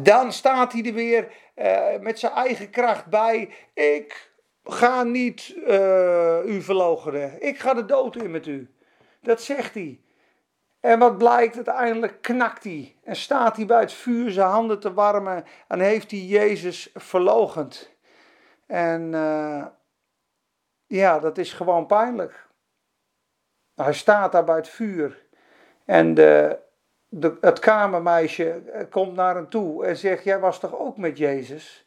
[0.00, 3.50] Dan staat hij er weer uh, met zijn eigen kracht bij.
[3.74, 4.30] Ik
[4.64, 7.42] ga niet uh, u verloochenen.
[7.42, 8.74] Ik ga de dood in met u.
[9.20, 10.00] Dat zegt hij.
[10.80, 12.96] En wat blijkt, uiteindelijk knakt hij.
[13.02, 15.44] En staat hij bij het vuur zijn handen te warmen.
[15.68, 17.90] En heeft hij Jezus verlogend.
[18.66, 19.66] En uh,
[20.86, 22.46] ja, dat is gewoon pijnlijk.
[23.74, 25.22] Hij staat daar bij het vuur.
[25.84, 26.58] En de,
[27.08, 31.18] de, het kamermeisje eh, komt naar hem toe en zegt: Jij was toch ook met
[31.18, 31.86] Jezus?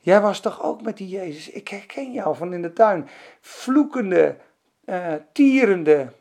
[0.00, 1.50] Jij was toch ook met die Jezus?
[1.50, 3.08] Ik herken jou van in de tuin.
[3.40, 4.36] Vloekende,
[4.84, 6.12] uh, tierende,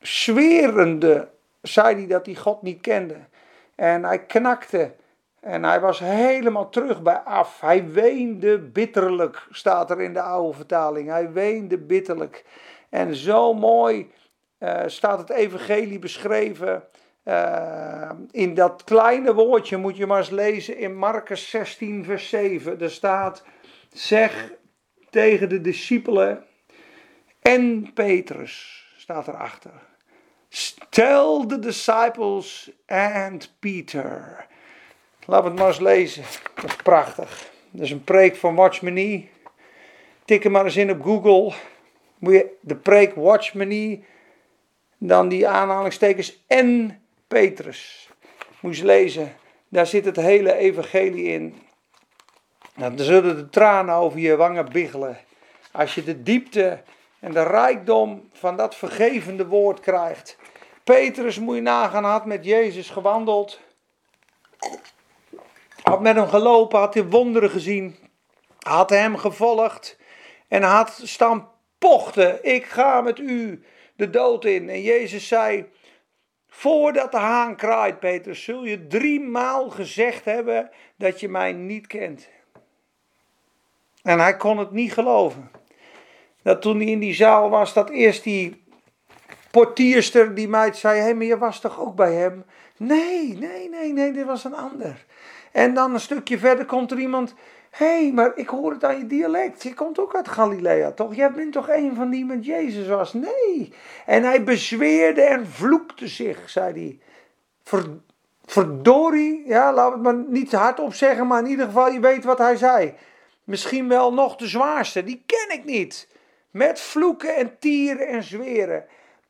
[0.00, 1.28] zwerende,
[1.62, 3.16] zei hij dat hij God niet kende.
[3.74, 4.94] En hij knakte.
[5.40, 7.60] En hij was helemaal terug bij af.
[7.60, 11.08] Hij weende bitterlijk, staat er in de oude vertaling.
[11.08, 12.44] Hij weende bitterlijk.
[12.88, 14.10] En zo mooi
[14.60, 16.84] uh, staat het evangelie beschreven.
[17.24, 22.80] Uh, in dat kleine woordje moet je maar eens lezen in Marcus 16, vers 7.
[22.80, 23.44] Er staat:
[23.92, 24.52] Zeg
[25.10, 26.44] tegen de discipelen
[27.42, 29.72] en Petrus, staat erachter.
[30.88, 34.46] Tell the disciples and Peter.
[35.26, 36.24] We het maar eens lezen.
[36.54, 37.50] Dat is prachtig.
[37.70, 39.30] Dat is een preek van Watchmenie.
[40.24, 41.54] Tik hem maar eens in op Google.
[42.18, 44.04] Moet je de preek Watchmenie
[44.98, 48.08] dan die aanhalingstekens en Petrus.
[48.60, 49.36] Moest lezen,
[49.68, 51.62] daar zit het hele evangelie in.
[52.74, 55.18] Nou, dan zullen de tranen over je wangen biggelen.
[55.70, 56.82] Als je de diepte
[57.20, 60.36] en de rijkdom van dat vergevende woord krijgt.
[60.84, 63.60] Petrus, moet je nagaan, had met Jezus gewandeld.
[65.82, 67.96] Had met hem gelopen, had hij wonderen gezien.
[68.58, 69.96] Had hem gevolgd.
[70.48, 72.44] En had staan pochten.
[72.44, 73.64] Ik ga met u
[73.98, 74.68] de dood in.
[74.68, 75.68] En Jezus zei:
[76.48, 82.28] Voordat de haan kraait, Petrus, zul je driemaal gezegd hebben dat je mij niet kent.
[84.02, 85.50] En hij kon het niet geloven.
[86.42, 88.62] Dat toen hij in die zaal was, dat eerst die
[89.50, 92.44] portierster, die meid zei, hé, hey, maar je was toch ook bij hem?
[92.76, 95.06] Nee, nee, nee, nee, dit was een ander.
[95.52, 97.34] En dan een stukje verder komt er iemand,
[97.78, 99.62] hé, hey, maar ik hoor het aan je dialect.
[99.62, 101.14] Je komt ook uit Galilea, toch?
[101.14, 103.12] Jij bent toch een van die met Jezus was?
[103.12, 103.72] Nee.
[104.06, 106.98] En hij bezweerde en vloekte zich, zei hij.
[107.62, 107.84] Ver,
[108.44, 112.38] verdorie, ja, laat het maar niet hardop zeggen, maar in ieder geval, je weet wat
[112.38, 112.94] hij zei.
[113.44, 116.08] Misschien wel nog de zwaarste, die ken ik niet.
[116.50, 118.84] Met vloeken en tieren en zweren.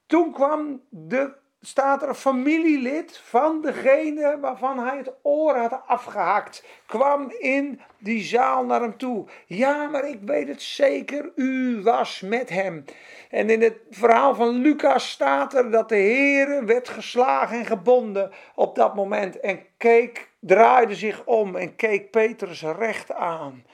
[0.07, 6.65] Toen kwam de, staat er een familielid van degene waarvan hij het oor had afgehakt.
[6.87, 9.27] Kwam in die zaal naar hem toe.
[9.47, 12.85] Ja, maar ik weet het zeker, u was met hem.
[13.31, 18.31] En in het verhaal van Lucas staat er dat de Heer werd geslagen en gebonden
[18.55, 19.41] op dat moment.
[19.41, 23.65] En keek, draaide zich om en keek Petrus recht aan.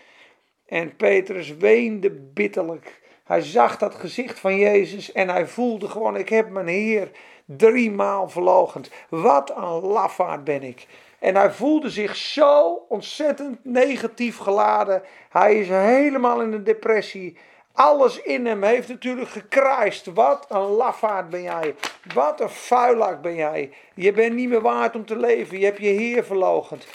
[0.66, 3.02] En Petrus weende bitterlijk.
[3.24, 7.10] Hij zag dat gezicht van Jezus en hij voelde gewoon: ik heb mijn Heer
[7.44, 8.90] driemaal verlogend.
[9.08, 10.86] Wat een lafaard ben ik.
[11.18, 15.02] En hij voelde zich zo ontzettend negatief geladen.
[15.28, 17.36] Hij is helemaal in een depressie.
[17.72, 20.06] Alles in hem heeft natuurlijk gekruist.
[20.06, 21.74] Wat een lafaard ben jij.
[22.14, 23.72] Wat een vuilak ben jij.
[23.94, 25.58] Je bent niet meer waard om te leven.
[25.58, 26.86] Je hebt je Heer verlogend.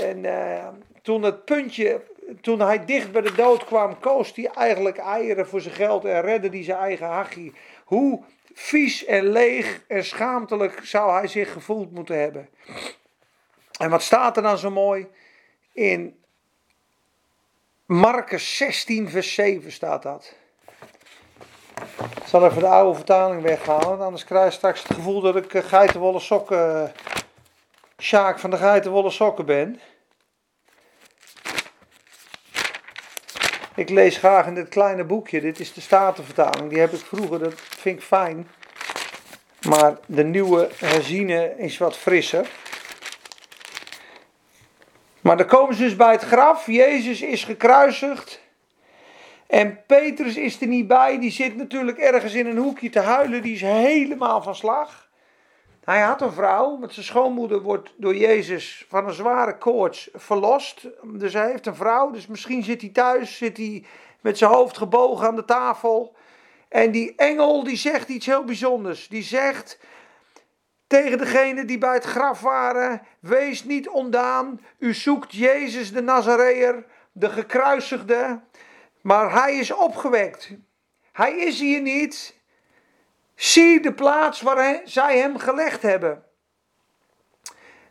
[0.00, 0.66] En uh,
[1.02, 2.00] toen het puntje
[2.40, 6.20] toen hij dicht bij de dood kwam, koos hij eigenlijk eieren voor zijn geld en
[6.20, 7.52] redde hij zijn eigen hachie.
[7.84, 8.22] Hoe
[8.54, 12.48] vies en leeg en schaamtelijk zou hij zich gevoeld moeten hebben.
[13.78, 15.06] En wat staat er dan zo mooi?
[15.72, 16.22] In
[17.86, 20.34] Marcus 16, vers 7 staat dat.
[21.96, 25.54] Ik zal even de oude vertaling weghalen, anders krijg je straks het gevoel dat ik
[25.54, 26.92] eh, geitenwolle sokken,
[27.98, 29.80] Sjaak van de geitenwolle sokken ben.
[33.76, 35.40] Ik lees graag in dit kleine boekje.
[35.40, 36.68] Dit is de Statenvertaling.
[36.68, 38.48] Die heb ik vroeger, dat vind ik fijn.
[39.68, 42.50] Maar de nieuwe herziene is wat frisser.
[45.20, 46.66] Maar dan komen ze dus bij het graf.
[46.66, 48.40] Jezus is gekruisigd.
[49.46, 51.18] En Petrus is er niet bij.
[51.18, 53.42] Die zit natuurlijk ergens in een hoekje te huilen.
[53.42, 55.03] Die is helemaal van slag.
[55.84, 60.88] Hij had een vrouw, met zijn schoonmoeder wordt door Jezus van een zware koorts verlost.
[61.02, 63.84] Dus hij heeft een vrouw, dus misschien zit hij thuis, zit hij
[64.20, 66.16] met zijn hoofd gebogen aan de tafel.
[66.68, 69.08] En die engel die zegt iets heel bijzonders.
[69.08, 69.78] Die zegt
[70.86, 76.84] tegen degene die bij het graf waren: Wees niet ondaan, u zoekt Jezus de Nazareër,
[77.12, 78.40] de gekruisigde,
[79.00, 80.50] maar hij is opgewekt.
[81.12, 82.42] Hij is hier niet.
[83.34, 86.24] Zie de plaats waar zij hem gelegd hebben.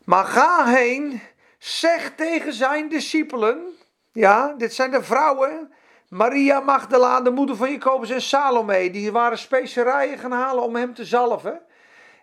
[0.03, 1.21] Maar ga heen,
[1.57, 3.65] zeg tegen zijn discipelen,
[4.11, 5.73] ja, dit zijn de vrouwen,
[6.09, 10.93] Maria Magdala, de moeder van Jacobus en Salome, die waren specerijen gaan halen om hem
[10.93, 11.61] te zalven.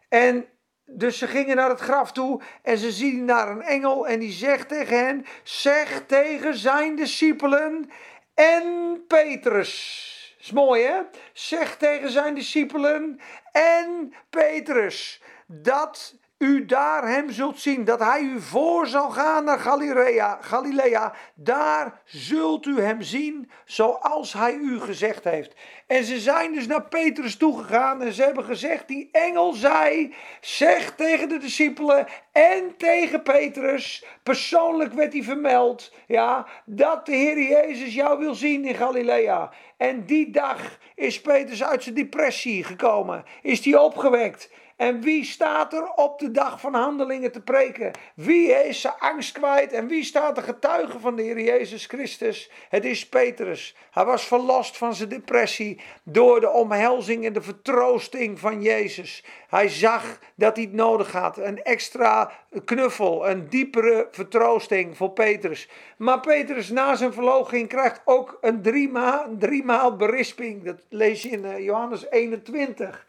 [0.08, 0.48] En
[0.84, 4.32] dus ze gingen naar het graf toe en ze zien naar een engel en die
[4.32, 7.90] zegt tegen hen, zeg tegen zijn discipelen
[8.34, 8.64] en
[9.06, 10.09] Petrus
[10.40, 11.00] is mooi hè?
[11.32, 13.20] Zeg tegen zijn discipelen
[13.52, 19.58] en Petrus dat u daar hem zult zien, dat hij u voor zal gaan naar
[19.58, 21.12] Galilea, Galilea.
[21.34, 25.54] Daar zult u hem zien zoals hij u gezegd heeft.
[25.86, 30.94] En ze zijn dus naar Petrus toegegaan en ze hebben gezegd, die engel zei, zeg
[30.94, 37.94] tegen de discipelen en tegen Petrus, persoonlijk werd hij vermeld, ja, dat de Heer Jezus
[37.94, 39.50] jou wil zien in Galilea.
[39.76, 44.50] En die dag is Petrus uit zijn depressie gekomen, is hij opgewekt.
[44.80, 47.90] En wie staat er op de dag van handelingen te preken?
[48.14, 49.72] Wie is zijn angst kwijt?
[49.72, 52.50] En wie staat er getuige van de Heer Jezus Christus?
[52.68, 53.76] Het is Petrus.
[53.90, 59.24] Hij was verlost van zijn depressie door de omhelzing en de vertroosting van Jezus.
[59.48, 61.38] Hij zag dat hij het nodig had.
[61.38, 62.30] Een extra
[62.64, 65.68] knuffel, een diepere vertroosting voor Petrus.
[65.96, 70.64] Maar Petrus na zijn verloging krijgt ook een driemaal, driemaal berisping.
[70.64, 73.08] Dat lees je in eh, Johannes 21.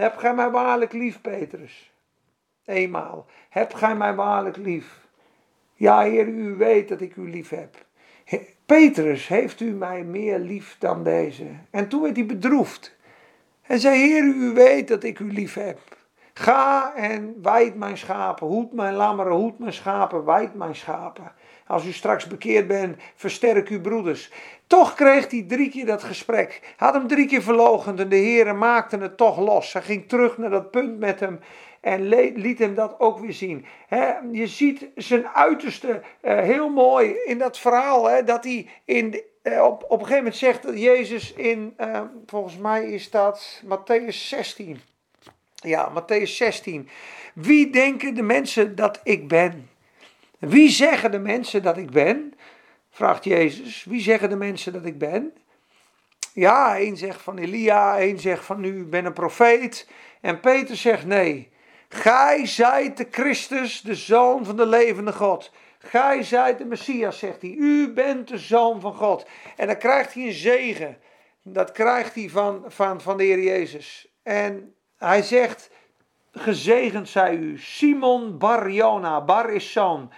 [0.00, 1.92] Heb gij mij waarlijk lief, Petrus?
[2.64, 3.26] Eenmaal.
[3.48, 5.00] Heb gij mij waarlijk lief?
[5.74, 7.76] Ja, Heer, u weet dat ik u lief heb.
[8.66, 11.46] Petrus, heeft u mij meer lief dan deze?
[11.70, 12.96] En toen werd hij bedroefd.
[13.62, 15.78] En zei, Heer, u weet dat ik u lief heb.
[16.32, 21.32] Ga en wijd mijn schapen, hoed mijn lammeren, hoed mijn schapen, wijd mijn schapen.
[21.66, 24.32] Als u straks bekeerd bent, versterk uw broeders.
[24.70, 26.74] Toch kreeg hij drie keer dat gesprek.
[26.76, 29.72] Had hem drie keer verlogend en de heren maakten het toch los.
[29.72, 31.40] Hij ging terug naar dat punt met hem
[31.80, 33.64] en liet hem dat ook weer zien.
[34.32, 38.24] je ziet zijn uiterste uh, heel mooi in dat verhaal.
[38.24, 42.56] dat hij in, uh, op, op een gegeven moment zegt dat Jezus in, uh, volgens
[42.56, 44.80] mij is dat Matthäus 16.
[45.54, 46.88] Ja, Matthäus 16.
[47.34, 49.68] Wie denken de mensen dat ik ben?
[50.38, 52.34] Wie zeggen de mensen dat ik ben?
[53.00, 53.84] Vraagt Jezus.
[53.84, 55.32] Wie zeggen de mensen dat ik ben?
[56.32, 59.88] Ja, één zegt van Elia, één zegt van nu ben een profeet.
[60.20, 61.52] En Peter zegt nee.
[61.88, 65.52] Gij zijt de Christus, de Zoon van de levende God.
[65.78, 67.50] Gij zijt de Messias, zegt hij.
[67.50, 69.26] U bent de Zoon van God.
[69.56, 70.98] En dan krijgt hij een zegen.
[71.42, 74.08] Dat krijgt hij van, van, van de Heer Jezus.
[74.22, 75.70] En hij zegt,
[76.32, 80.12] gezegend zij u, Simon Bar Jona, Bar is zoon.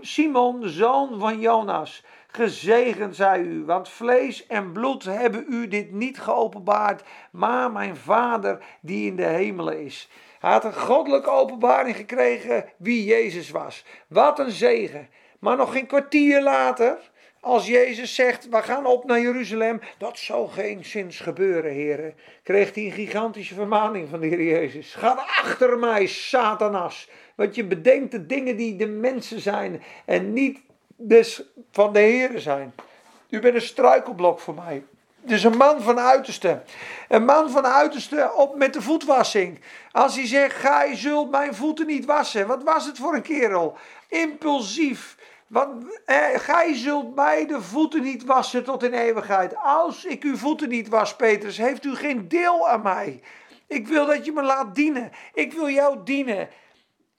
[0.00, 2.04] Simon, zoon van Jonas.
[2.36, 8.58] Gezegend zij u, want vlees en bloed hebben u dit niet geopenbaard, maar mijn Vader
[8.80, 10.08] die in de hemelen is.
[10.38, 13.84] Hij had een goddelijke openbaring gekregen wie Jezus was.
[14.06, 15.08] Wat een zegen.
[15.38, 16.98] Maar nog geen kwartier later,
[17.40, 22.14] als Jezus zegt, we gaan op naar Jeruzalem, dat zal geen zins gebeuren, heren.
[22.42, 24.94] Kreeg hij een gigantische vermaning van de Heer Jezus.
[24.94, 27.10] Ga achter mij, Satanas.
[27.34, 30.65] Want je bedenkt de dingen die de mensen zijn en niet
[30.96, 32.74] dus van de Heer zijn.
[33.28, 34.84] U bent een struikelblok voor mij.
[35.20, 36.62] Dus een man van uiterste.
[37.08, 39.60] Een man van uiterste op met de voetwassing.
[39.92, 42.46] Als hij zegt, gij zult mijn voeten niet wassen.
[42.46, 43.76] Wat was het voor een kerel?
[44.08, 45.16] Impulsief.
[45.46, 49.56] Want eh, gij zult mij de voeten niet wassen tot in eeuwigheid.
[49.56, 53.22] Als ik uw voeten niet was, Petrus, heeft u geen deel aan mij.
[53.66, 55.12] Ik wil dat je me laat dienen.
[55.34, 56.48] Ik wil jou dienen.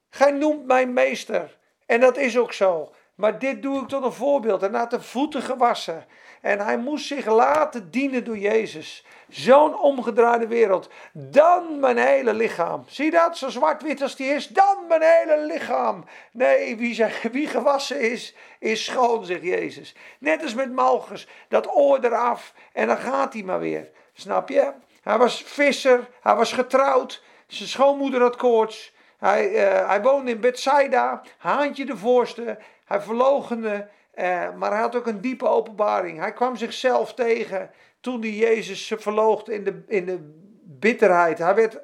[0.10, 1.58] Gij noemt mij meester.
[1.86, 2.92] En dat is ook zo.
[3.18, 4.64] Maar dit doe ik tot een voorbeeld.
[4.64, 6.06] En had de voeten gewassen.
[6.42, 9.06] En hij moest zich laten dienen door Jezus.
[9.30, 10.90] Zo'n omgedraaide wereld.
[11.14, 12.84] Dan mijn hele lichaam.
[12.88, 13.38] Zie dat?
[13.38, 14.48] Zo zwart-wit als die is.
[14.48, 16.06] Dan mijn hele lichaam.
[16.32, 19.96] Nee, wie, wie gewassen is, is schoon, zegt Jezus.
[20.20, 21.28] Net als met Malchus.
[21.48, 22.54] Dat oor eraf.
[22.74, 23.90] En dan gaat hij maar weer.
[24.14, 24.72] Snap je?
[25.02, 26.10] Hij was visser.
[26.22, 27.24] Hij was getrouwd.
[27.48, 28.96] Zijn schoonmoeder had koorts.
[29.18, 31.22] Hij, uh, hij woonde in Bethsaida.
[31.38, 32.58] Haantje de voorste.
[32.88, 33.88] Hij verlogende.
[34.16, 36.20] Uh, maar hij had ook een diepe openbaring.
[36.20, 40.18] Hij kwam zichzelf tegen toen hij Jezus verloogde in de, in de
[40.64, 41.38] bitterheid.
[41.38, 41.80] Hij werd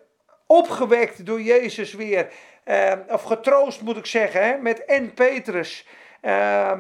[0.46, 2.32] opgewekt door Jezus weer.
[2.66, 5.88] Uh, of getroost moet ik zeggen, hè, met en Petrus.
[6.22, 6.80] Uh,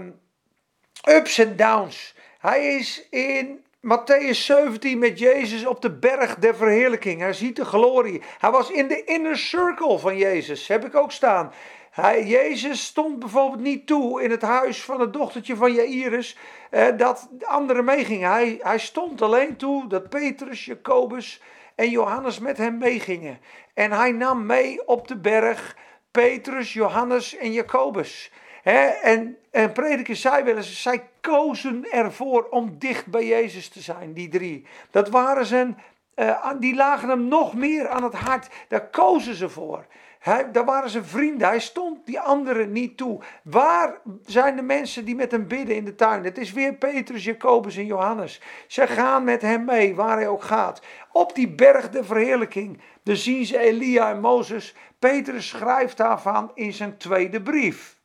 [1.10, 2.16] ups en downs.
[2.40, 7.20] Hij is in Matthäus 17 met Jezus op de berg der verheerlijking.
[7.20, 8.22] Hij ziet de glorie.
[8.40, 11.54] Hij was in de inner circle van Jezus, heb ik ook staan.
[11.94, 16.38] Hij, Jezus stond bijvoorbeeld niet toe in het huis van het dochtertje van Jairus
[16.70, 18.32] eh, dat anderen meegingen.
[18.32, 21.42] Hij, hij stond alleen toe dat Petrus, Jacobus
[21.76, 23.40] en Johannes met hem meegingen.
[23.74, 25.78] En hij nam mee op de berg
[26.12, 28.32] Petrus, Johannes en Jacobus.
[28.64, 34.14] en, en prediker zei wel eens, zij kozen ervoor om dicht bij Jezus te zijn,
[34.14, 34.66] die drie.
[34.92, 35.74] Dat waren ze,
[36.16, 38.48] uh, die lagen hem nog meer aan het hart.
[38.68, 39.86] Daar kozen ze voor.
[40.24, 41.48] Hij, daar waren ze vrienden.
[41.48, 43.22] Hij stond die anderen niet toe.
[43.44, 46.24] Waar zijn de mensen die met hem bidden in de tuin?
[46.24, 48.42] Het is weer Petrus, Jacobus en Johannes.
[48.68, 50.82] Ze gaan met hem mee, waar hij ook gaat.
[51.12, 52.82] Op die berg de verheerlijking.
[53.04, 54.76] Dan zien ze Elia en Mozes.
[55.00, 57.98] Petrus schrijft daarvan in zijn tweede brief.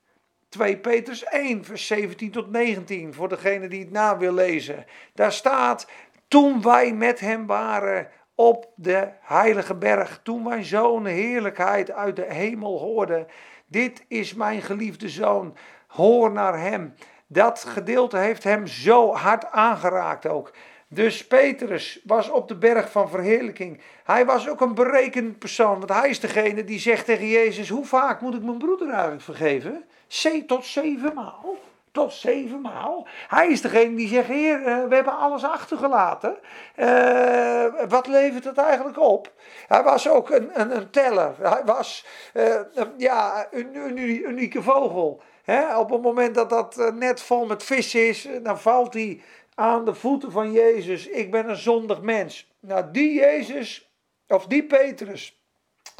[0.48, 4.84] 2 Petrus 1, vers 17 tot 19, voor degene die het na wil lezen.
[5.14, 5.90] Daar staat,
[6.28, 8.08] toen wij met hem waren
[8.40, 13.26] op de heilige berg, toen mijn zoon heerlijkheid uit de hemel hoorde.
[13.66, 16.94] Dit is mijn geliefde zoon, hoor naar hem.
[17.26, 20.52] Dat gedeelte heeft hem zo hard aangeraakt ook.
[20.88, 23.80] Dus Petrus was op de berg van verheerlijking.
[24.04, 27.84] Hij was ook een berekend persoon, want hij is degene die zegt tegen Jezus: Hoe
[27.84, 29.84] vaak moet ik mijn broeder eigenlijk vergeven?
[30.08, 31.56] C tot zeven maal
[31.98, 33.06] tot zevenmaal.
[33.28, 36.38] Hij is degene die zegt, heer, eh, we hebben alles achtergelaten.
[36.76, 39.32] Uh, wat levert het eigenlijk op?
[39.66, 41.34] Hij was ook een, een, teller.
[41.40, 42.60] Hij was uh,
[42.96, 45.22] ja, een, een, unieke vogel.
[45.76, 49.22] op het moment dat dat net vol met vis is, dan valt hij
[49.54, 51.06] aan de voeten van Jezus.
[51.06, 52.52] Ik ben een zondig mens.
[52.60, 53.92] Nou, die Jezus,
[54.28, 55.42] of die Petrus,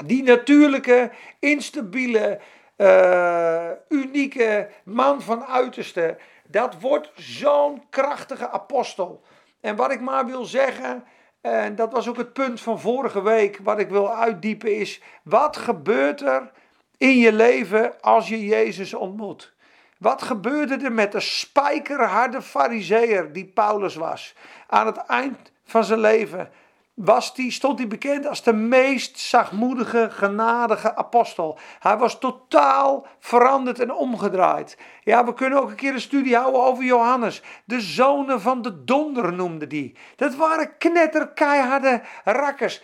[0.05, 2.39] die natuurlijke, instabiele,
[2.81, 6.17] uh, unieke man van uiterste.
[6.47, 9.23] Dat wordt zo'n krachtige apostel.
[9.61, 11.03] En wat ik maar wil zeggen,
[11.41, 15.57] en dat was ook het punt van vorige week, wat ik wil uitdiepen, is: wat
[15.57, 16.51] gebeurt er
[16.97, 19.53] in je leven als je Jezus ontmoet?
[19.97, 24.35] Wat gebeurde er met de spijkerharde fariseer die Paulus was
[24.67, 26.51] aan het eind van zijn leven?
[26.99, 31.59] Was die, stond hij bekend als de meest zachtmoedige, genadige apostel.
[31.79, 34.77] Hij was totaal veranderd en omgedraaid.
[35.03, 37.41] Ja, we kunnen ook een keer een studie houden over Johannes.
[37.65, 39.97] De zonen van de donder noemde die.
[40.15, 42.81] Dat waren knetterkeiharde rakkers.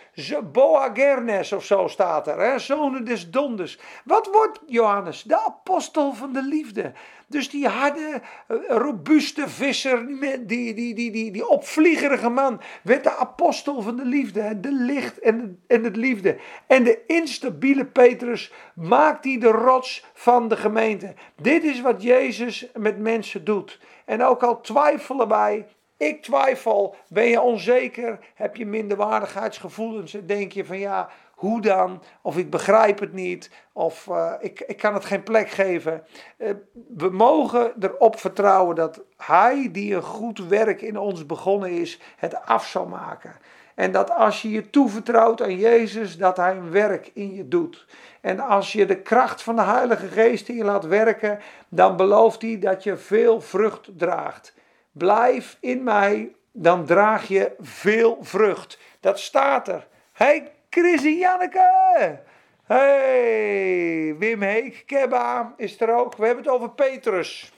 [0.51, 2.39] Boagernes of zo staat er.
[2.39, 2.59] Hè?
[2.59, 3.79] Zonen des donders.
[4.03, 5.23] Wat wordt Johannes?
[5.23, 6.93] De apostel van de liefde.
[7.27, 13.15] Dus die harde, eh, robuuste visser, die, die, die, die, die opvliegerige man, werd de
[13.15, 14.59] apostel van de liefde.
[14.59, 16.37] De licht en, en het liefde.
[16.67, 21.13] En de instabiele Petrus maakt die de rots van de gemeente.
[21.41, 23.79] Dit is wat Jezus met mensen doet.
[24.05, 25.65] En ook al twijfelen wij,
[25.97, 32.03] ik twijfel, ben je onzeker, heb je minderwaardigheidsgevoelens en denk je van ja, hoe dan?
[32.21, 36.03] Of ik begrijp het niet, of uh, ik, ik kan het geen plek geven.
[36.37, 36.49] Uh,
[36.95, 42.45] we mogen erop vertrouwen dat Hij die een goed werk in ons begonnen is, het
[42.45, 43.35] af zal maken.
[43.75, 47.85] En dat als je je toevertrouwt aan Jezus, dat Hij een werk in je doet.
[48.21, 52.41] En als je de kracht van de Heilige Geest in je laat werken, dan belooft
[52.41, 54.53] Hij dat je veel vrucht draagt.
[54.91, 58.79] Blijf in mij, dan draag je veel vrucht.
[58.99, 59.87] Dat staat er.
[60.11, 62.19] Hey Chris en Janneke!
[62.65, 66.15] Hey, Wim Heek, Kebba is er ook.
[66.15, 67.51] We hebben het over Petrus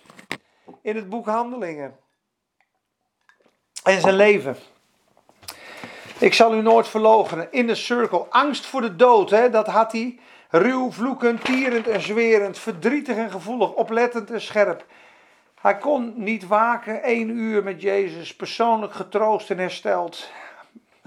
[0.81, 1.95] in het boek Handelingen.
[3.83, 4.55] En zijn leven.
[6.19, 7.51] Ik zal u nooit verloochenen.
[7.51, 8.27] In de cirkel.
[8.29, 10.19] Angst voor de dood, hè, dat had hij.
[10.49, 12.57] Ruw, vloekend, tierend en zwerend.
[12.57, 13.73] Verdrietig en gevoelig.
[13.73, 14.85] Oplettend en scherp.
[15.61, 18.35] Hij kon niet waken één uur met Jezus.
[18.35, 20.29] Persoonlijk getroost en hersteld.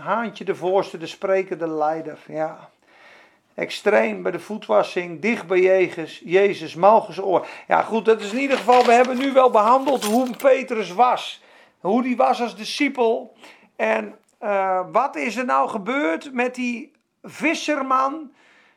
[0.00, 2.18] Haantje de voorste, de sprekende leider.
[2.26, 2.70] Ja.
[3.54, 7.46] Extreem bij de voetwassing, dicht bij Jezus, Jezus, Malchus oor.
[7.68, 11.42] Ja goed, dat is in ieder geval, we hebben nu wel behandeld hoe Petrus was.
[11.80, 13.36] Hoe die was als discipel.
[13.76, 16.92] En uh, wat is er nou gebeurd met die
[17.22, 18.32] visserman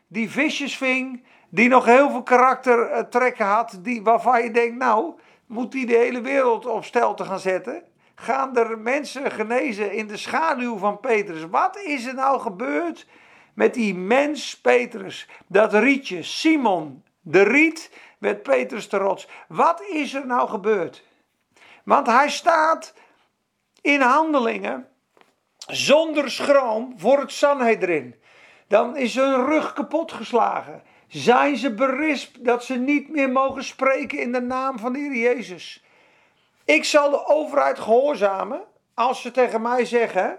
[0.08, 5.14] die visjes ving, die nog heel veel karaktertrekken had, die, waarvan je denkt, nou,
[5.46, 7.84] moet die de hele wereld op stel te gaan zetten?
[8.16, 11.46] Gaan er mensen genezen in de schaduw van Petrus?
[11.50, 13.08] Wat is er nou gebeurd
[13.54, 15.28] met die mens Petrus?
[15.48, 19.28] Dat rietje, Simon, de riet, werd Petrus de rots.
[19.48, 21.04] Wat is er nou gebeurd?
[21.84, 22.94] Want hij staat
[23.82, 24.88] in handelingen
[25.68, 28.16] zonder schroom voor het Sanhedrin.
[28.68, 30.84] Dan is hun rug kapot geslagen.
[31.08, 35.16] Zijn ze berispt dat ze niet meer mogen spreken in de naam van de Heer
[35.16, 35.83] Jezus.
[36.66, 38.62] Ik zal de overheid gehoorzamen
[38.94, 40.38] als ze tegen mij zeggen: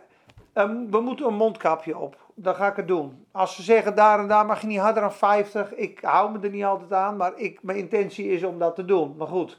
[0.52, 2.16] ehm, we moeten een mondkapje op.
[2.34, 3.26] Dan ga ik het doen.
[3.32, 5.74] Als ze zeggen daar en daar mag je niet harder dan 50.
[5.74, 8.84] Ik hou me er niet altijd aan, maar ik, mijn intentie is om dat te
[8.84, 9.14] doen.
[9.16, 9.58] Maar goed,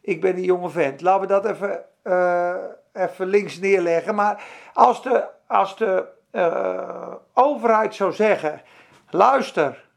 [0.00, 1.00] ik ben een jonge vent.
[1.00, 2.54] Laten we dat even, uh,
[2.92, 4.14] even links neerleggen.
[4.14, 4.44] Maar
[4.74, 8.62] als de, als de uh, overheid zou zeggen:
[9.10, 9.88] luister,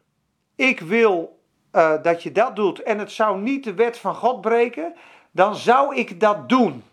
[0.56, 1.40] ik wil
[1.74, 4.96] uh, dat je dat doet en het zou niet de wet van God breken,
[5.34, 6.84] dan zou ik dat doen.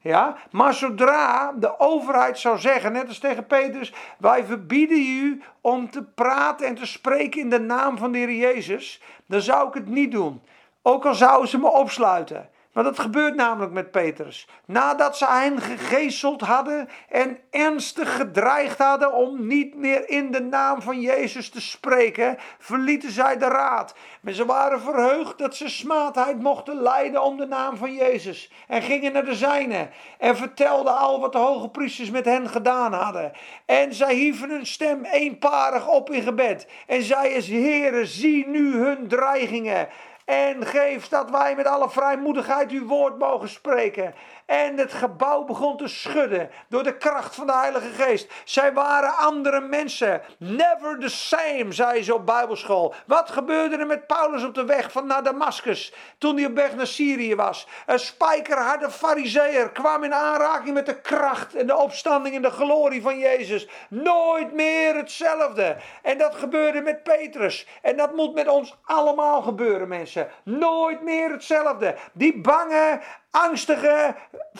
[0.00, 0.36] Ja?
[0.50, 6.02] Maar zodra de overheid zou zeggen, net als tegen Petrus, wij verbieden u om te
[6.02, 9.88] praten en te spreken in de naam van de Heer Jezus, dan zou ik het
[9.88, 10.42] niet doen.
[10.82, 12.50] Ook al zouden ze me opsluiten.
[12.72, 14.48] Maar dat gebeurt namelijk met Petrus.
[14.64, 20.82] Nadat ze hen gegezeld hadden en ernstig gedreigd hadden om niet meer in de naam
[20.82, 23.94] van Jezus te spreken, verlieten zij de raad.
[24.20, 28.52] Maar ze waren verheugd dat ze smaadheid mochten lijden om de naam van Jezus.
[28.68, 32.92] En gingen naar de zijnen en vertelden al wat de hoge priesters met hen gedaan
[32.92, 33.32] hadden.
[33.66, 36.66] En zij hieven hun stem eenparig op in gebed.
[36.86, 39.88] En zeiden: Heere, zie nu hun dreigingen.
[40.30, 44.14] En geef dat wij met alle vrijmoedigheid uw woord mogen spreken.
[44.50, 48.32] En het gebouw begon te schudden door de kracht van de Heilige Geest.
[48.44, 50.20] Zij waren andere mensen.
[50.38, 52.94] Never the same, zei ze op Bijbelschool.
[53.06, 56.74] Wat gebeurde er met Paulus op de weg van naar Damascus toen hij op weg
[56.74, 57.66] naar Syrië was?
[57.86, 63.02] Een spijkerharde fariseer kwam in aanraking met de kracht en de opstanding en de glorie
[63.02, 63.68] van Jezus.
[63.88, 65.76] Nooit meer hetzelfde.
[66.02, 67.66] En dat gebeurde met Petrus.
[67.82, 70.28] En dat moet met ons allemaal gebeuren, mensen.
[70.42, 71.96] Nooit meer hetzelfde.
[72.12, 73.00] Die bange,
[73.30, 74.14] angstige,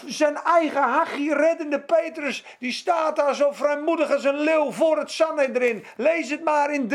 [0.06, 5.10] zijn eigen hachje reddende Petrus, die staat daar zo vrijmoedig als een leeuw voor het
[5.10, 5.84] Sanhedrin.
[5.96, 6.88] Lees het maar in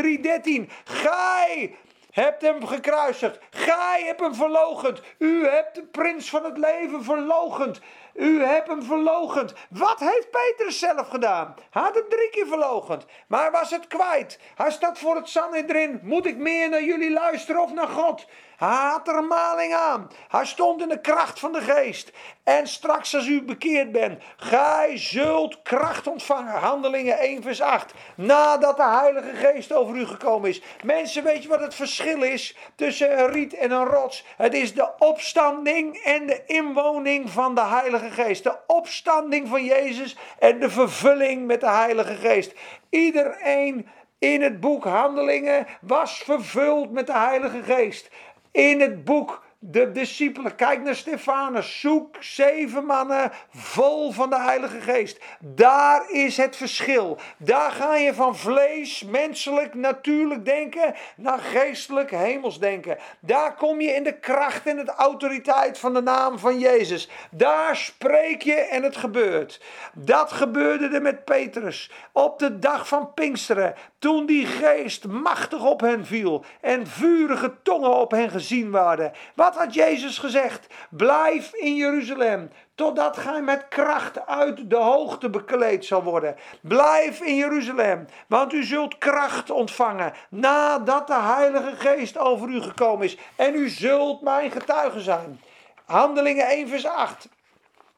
[0.66, 0.72] 3.13.
[0.84, 1.76] Gij
[2.10, 3.38] hebt hem gekruisigd.
[3.50, 5.00] Gij hebt hem verlogend.
[5.18, 7.80] U hebt de prins van het leven verlogend.
[8.14, 9.54] U hebt hem verlogend.
[9.70, 11.54] Wat heeft Petrus zelf gedaan?
[11.70, 13.06] Hij had hem drie keer verlogend.
[13.26, 14.38] Maar hij was het kwijt.
[14.54, 16.00] Hij staat voor het Sanhedrin.
[16.02, 18.26] Moet ik meer naar jullie luisteren of naar God?
[18.56, 20.10] Hij er maling aan.
[20.28, 22.12] Hij stond in de kracht van de geest.
[22.44, 26.52] En straks als u bekeerd bent, gij zult kracht ontvangen.
[26.52, 27.94] Handelingen 1 vers 8.
[28.14, 30.62] Nadat de Heilige Geest over u gekomen is.
[30.82, 34.24] Mensen, weet je wat het verschil is tussen een riet en een rots?
[34.36, 38.42] Het is de opstanding en de inwoning van de Heilige Geest.
[38.42, 42.54] De opstanding van Jezus en de vervulling met de Heilige Geest.
[42.90, 43.88] Iedereen
[44.18, 48.10] in het boek Handelingen was vervuld met de Heilige Geest.
[48.56, 54.80] In het boek de discipelen, kijk naar Stefanus, zoek zeven mannen vol van de Heilige
[54.80, 55.20] Geest.
[55.40, 57.18] Daar is het verschil.
[57.38, 62.98] Daar ga je van vlees, menselijk, natuurlijk denken naar geestelijk, hemels denken.
[63.20, 67.08] Daar kom je in de kracht en de autoriteit van de naam van Jezus.
[67.30, 69.60] Daar spreek je en het gebeurt.
[69.94, 73.74] Dat gebeurde er met Petrus op de dag van Pinksteren.
[73.98, 79.12] Toen die geest machtig op hen viel en vurige tongen op hen gezien werden.
[79.46, 80.66] Wat had Jezus gezegd?
[80.90, 86.36] Blijf in Jeruzalem totdat gij met kracht uit de hoogte bekleed zal worden.
[86.60, 93.06] Blijf in Jeruzalem, want u zult kracht ontvangen nadat de Heilige Geest over u gekomen
[93.06, 93.16] is.
[93.36, 95.40] En u zult mijn getuige zijn.
[95.84, 97.28] Handelingen 1 vers 8.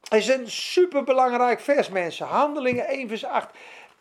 [0.09, 2.25] is een superbelangrijk vers, mensen.
[2.25, 3.49] Handelingen 1 vers 8.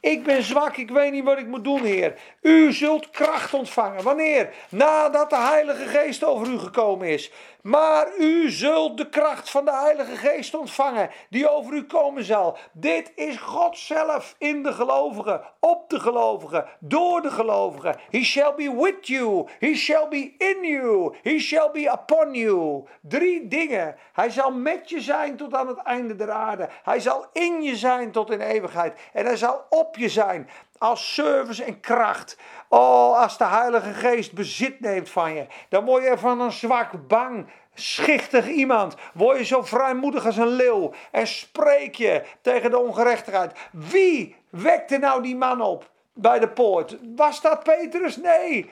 [0.01, 2.15] Ik ben zwak, ik weet niet wat ik moet doen, Heer.
[2.41, 4.03] U zult kracht ontvangen.
[4.03, 4.51] Wanneer?
[4.69, 7.31] Nadat de Heilige Geest over u gekomen is.
[7.63, 12.57] Maar u zult de kracht van de Heilige Geest ontvangen, die over u komen zal.
[12.73, 17.97] Dit is God zelf in de gelovigen, op de gelovigen, door de gelovigen.
[18.11, 22.85] He shall be with you, he shall be in you, he shall be upon you.
[23.01, 23.97] Drie dingen.
[24.13, 26.69] Hij zal met je zijn tot aan het einde der aarde.
[26.83, 29.01] Hij zal in je zijn tot in eeuwigheid.
[29.13, 30.49] En hij zal op je zijn
[30.79, 32.39] als service en kracht.
[32.69, 37.09] Oh, als de Heilige Geest bezit neemt van je, dan word je van een zwak,
[37.09, 38.95] bang, schichtig iemand.
[39.15, 43.59] Word je zo vrijmoedig als een leeuw en spreek je tegen de ongerechtigheid.
[43.73, 46.97] Wie wekte nou die man op bij de poort?
[47.17, 48.17] Was dat Petrus?
[48.17, 48.71] Nee.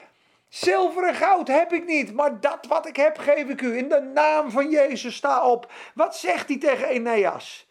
[0.48, 3.76] Zilver en goud heb ik niet, maar dat wat ik heb geef ik u.
[3.76, 5.72] In de naam van Jezus sta op.
[5.94, 7.66] Wat zegt hij tegen Eneas?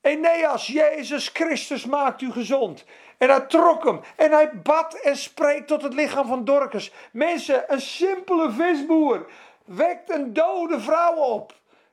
[0.00, 2.84] Eneas, Jezus Christus maakt u gezond.
[3.22, 4.00] En hij trok hem.
[4.16, 6.92] En hij bad en spreekt tot het lichaam van Dorcas.
[7.12, 9.26] Mensen, een simpele visboer
[9.64, 11.52] wekt een dode vrouw op.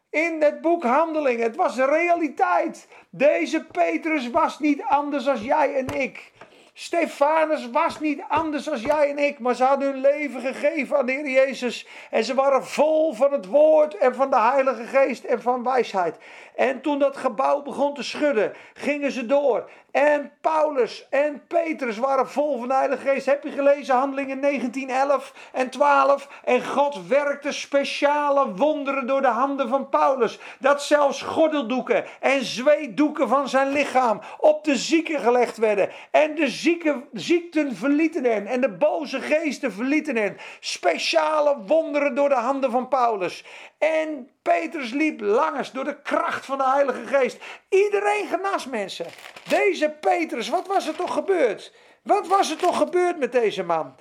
[0.09, 1.43] In het boek Handelingen.
[1.43, 2.87] Het was realiteit.
[3.09, 6.31] Deze Petrus was niet anders als jij en ik.
[6.79, 11.05] Stefanus was niet anders als jij en ik, maar ze hadden hun leven gegeven aan
[11.05, 11.87] de Heer Jezus.
[12.09, 16.17] En ze waren vol van het woord en van de Heilige Geest en van wijsheid.
[16.55, 19.69] En toen dat gebouw begon te schudden, gingen ze door.
[19.91, 23.25] En Paulus en Petrus waren vol van de Heilige Geest.
[23.25, 26.27] Heb je gelezen handelingen 19, 11 en 12?
[26.43, 30.39] En God werkte speciale wonderen door de handen van Paulus.
[30.59, 35.89] Dat zelfs gordeldoeken en zweetdoeken van zijn lichaam op de zieken gelegd werden.
[36.11, 38.47] En de zieken, ziekten verlieten hen.
[38.47, 40.37] En de boze geesten verlieten hen.
[40.59, 43.43] Speciale wonderen door de handen van Paulus.
[43.77, 47.37] En Petrus liep langs door de kracht van de Heilige Geest.
[47.69, 49.05] Iedereen genas mensen.
[49.47, 51.73] Deze Petrus, wat was er toch gebeurd?
[52.03, 53.95] Wat was er toch gebeurd met deze man?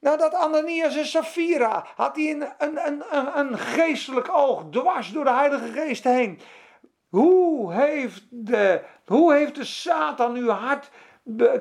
[0.00, 2.78] Nadat Ananias en Safira had hij een, een,
[3.10, 6.40] een, een geestelijk oog dwars door de Heilige Geest heen.
[7.08, 10.90] Hoe heeft de, hoe heeft de Satan uw hart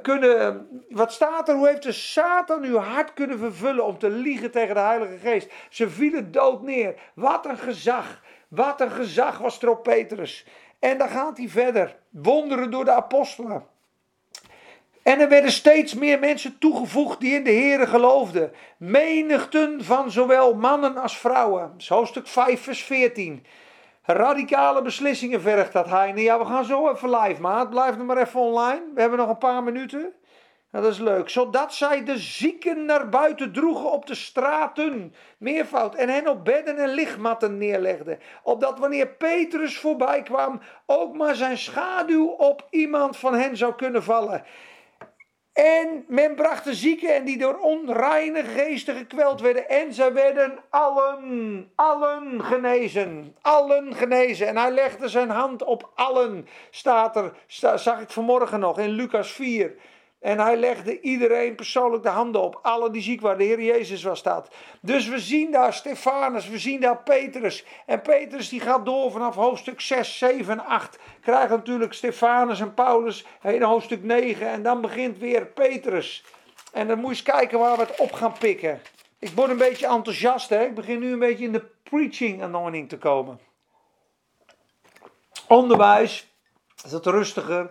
[0.01, 1.55] kunnen, wat staat er?
[1.55, 5.51] Hoe heeft de Satan uw hart kunnen vervullen om te liegen tegen de Heilige Geest?
[5.69, 6.95] Ze vielen dood neer.
[7.15, 8.21] Wat een gezag.
[8.47, 10.45] Wat een gezag was er op Petrus.
[10.81, 11.97] En dan gaat hij verder.
[12.09, 13.65] Wonderen door de apostelen.
[15.03, 18.51] En er werden steeds meer mensen toegevoegd die in de Here geloofden.
[18.77, 21.73] Menigten van zowel mannen als vrouwen.
[21.87, 23.45] hoofdstuk 5, vers 14.
[24.03, 26.21] Radicale beslissingen vergt dat Heine.
[26.21, 27.69] Ja, we gaan zo even live, maat.
[27.69, 28.81] Blijf nog maar even online.
[28.93, 30.13] We hebben nog een paar minuten.
[30.71, 31.29] Dat is leuk.
[31.29, 35.15] Zodat zij de zieken naar buiten droegen op de straten.
[35.37, 35.95] Meervoud.
[35.95, 38.19] En hen op bedden en lichtmatten neerlegden.
[38.43, 44.03] Opdat wanneer Petrus voorbij kwam, ook maar zijn schaduw op iemand van hen zou kunnen
[44.03, 44.43] vallen.
[45.53, 49.69] En men bracht de zieken en die door onreine geesten gekweld werden.
[49.69, 53.35] En zij werden allen, allen genezen.
[53.41, 54.47] Allen genezen.
[54.47, 56.47] En hij legde zijn hand op allen.
[56.69, 57.33] Staat er,
[57.75, 59.75] zag ik vanmorgen nog in Lucas 4.
[60.21, 62.59] En hij legde iedereen persoonlijk de handen op.
[62.61, 63.37] Alle die ziek waren.
[63.37, 64.49] De Heer Jezus was dat.
[64.81, 66.49] Dus we zien daar Stefanus.
[66.49, 67.65] We zien daar Petrus.
[67.85, 70.99] En Petrus die gaat door vanaf hoofdstuk 6, 7 en 8.
[71.21, 74.47] Krijgt natuurlijk Stefanus en Paulus in hoofdstuk 9.
[74.47, 76.23] En dan begint weer Petrus.
[76.71, 78.81] En dan moet je eens kijken waar we het op gaan pikken.
[79.19, 80.49] ik word een beetje enthousiast.
[80.49, 80.63] Hè?
[80.63, 83.39] Ik begin nu een beetje in de preaching anointing te komen.
[85.47, 86.27] Onderwijs
[86.85, 87.69] is het rustiger,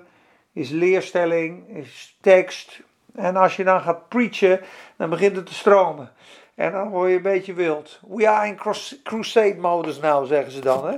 [0.52, 2.80] is leerstelling, is tekst.
[3.14, 4.60] En als je dan gaat preachen,
[4.96, 6.12] dan begint het te stromen.
[6.54, 8.00] En dan word je een beetje wild.
[8.08, 8.58] We are in
[9.02, 10.88] crusade modus nou, zeggen ze dan.
[10.88, 10.96] Hè?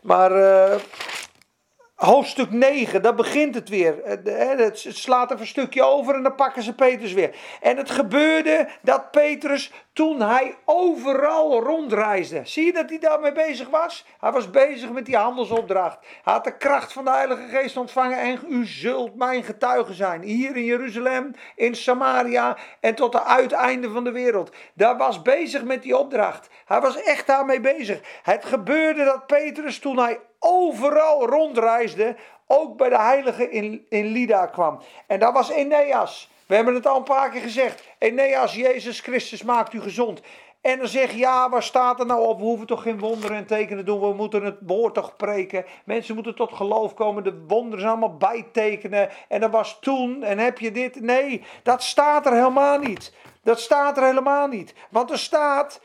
[0.00, 0.74] Maar uh,
[1.96, 3.94] hoofdstuk 9, daar begint het weer.
[4.04, 7.36] Het slaat even een stukje over en dan pakken ze Petrus weer.
[7.60, 12.40] En het gebeurde dat Petrus, toen hij overal rondreisde.
[12.44, 14.06] Zie je dat hij daarmee bezig was?
[14.20, 15.98] Hij was bezig met die handelsopdracht.
[16.22, 18.18] Hij had de kracht van de Heilige Geest ontvangen.
[18.18, 20.22] En u zult mijn getuige zijn.
[20.22, 24.50] Hier in Jeruzalem, in Samaria en tot de uiteinde van de wereld.
[24.74, 26.48] Daar was bezig met die opdracht.
[26.64, 28.00] Hij was echt daarmee bezig.
[28.22, 32.16] Het gebeurde dat Petrus, toen hij overal rondreisde,
[32.46, 34.80] ook bij de heiligen in, in Lida kwam.
[35.06, 36.30] En dat was Eneas.
[36.46, 37.82] We hebben het al een paar keer gezegd.
[37.98, 40.20] Eneas, Jezus Christus maakt u gezond.
[40.60, 42.38] En dan zeg je, ja, waar staat er nou op?
[42.38, 44.00] We hoeven toch geen wonderen en tekenen te doen.
[44.00, 45.64] We moeten het woord toch preken.
[45.84, 47.24] Mensen moeten tot geloof komen.
[47.24, 49.10] De wonderen zijn allemaal bijtekenen.
[49.28, 50.22] En dat was toen.
[50.22, 51.00] En heb je dit?
[51.00, 53.12] Nee, dat staat er helemaal niet.
[53.42, 54.74] Dat staat er helemaal niet.
[54.90, 55.80] Want er staat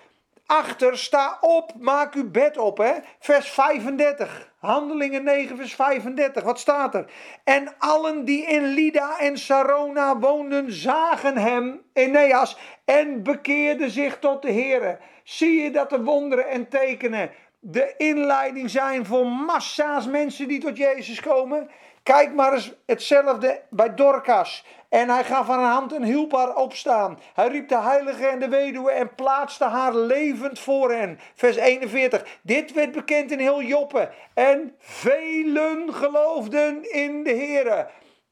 [0.45, 2.77] achter, sta op, maak uw bed op.
[2.77, 2.93] Hè?
[3.19, 4.50] Vers 35.
[4.61, 6.43] Handelingen 9, vers 35.
[6.43, 7.05] Wat staat er?
[7.43, 14.41] En allen die in Lida en Sarona woonden, zagen hem, Eneas, en bekeerden zich tot
[14.41, 14.99] de Here.
[15.23, 20.77] Zie je dat de wonderen en tekenen de inleiding zijn voor massa's mensen die tot
[20.77, 21.69] Jezus komen?
[22.03, 24.65] Kijk maar eens hetzelfde bij Dorcas.
[24.89, 27.19] En hij gaf haar hand en hielp haar opstaan.
[27.33, 31.19] Hij riep de heilige en de weduwe en plaatste haar levend voor hen.
[31.35, 32.25] Vers 41.
[32.41, 34.11] Dit werd bekend in heel Joppe.
[34.33, 37.87] En velen geloofden in de Here.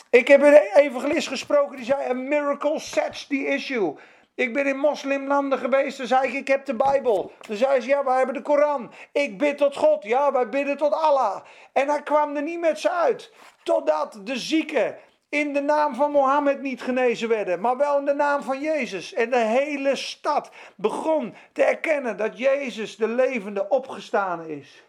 [0.09, 3.95] Ik heb een evangelist gesproken die zei: A miracle sets the issue.
[4.39, 5.97] Ik ben in moslimlanden geweest.
[5.97, 7.31] Toen zei ik, ik heb de Bijbel.
[7.41, 8.91] Toen zei ze, ja, wij hebben de Koran.
[9.11, 10.03] Ik bid tot God.
[10.03, 11.41] Ja, wij bidden tot Allah.
[11.73, 13.33] En hij kwam er niet met ze uit.
[13.63, 14.97] Totdat de zieken
[15.29, 19.13] in de naam van Mohammed niet genezen werden, maar wel in de naam van Jezus.
[19.13, 24.83] En de hele stad begon te erkennen dat Jezus de levende opgestaan is.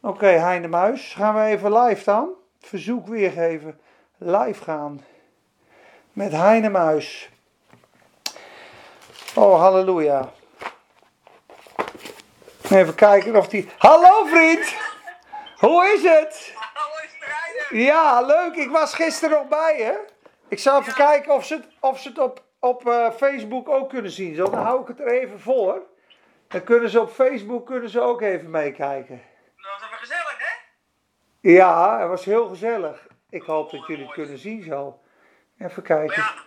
[0.00, 2.28] Oké, okay, Heine Muis, gaan we even live dan?
[2.58, 3.80] Verzoek weergeven.
[4.16, 5.00] Live gaan.
[6.12, 7.34] Met Heine Muis.
[9.36, 10.32] Oh, halleluja.
[12.70, 13.70] Even kijken of die.
[13.78, 14.76] Hallo vriend!
[15.56, 16.54] Hoe is het?
[17.70, 18.54] Ja, leuk.
[18.54, 19.94] Ik was gisteren nog bij hè.
[20.48, 23.88] Ik zal even kijken of ze het, of ze het op, op uh, Facebook ook
[23.88, 24.34] kunnen zien.
[24.34, 25.82] Zo, dan hou ik het er even voor.
[26.48, 29.22] Dan kunnen ze op Facebook kunnen ze ook even meekijken.
[29.56, 30.54] Dat was even gezellig, hè?
[31.50, 33.06] Ja, het was heel gezellig.
[33.30, 35.00] Ik hoop dat jullie het kunnen zien zo.
[35.58, 36.18] Even kijken.
[36.18, 36.44] Maar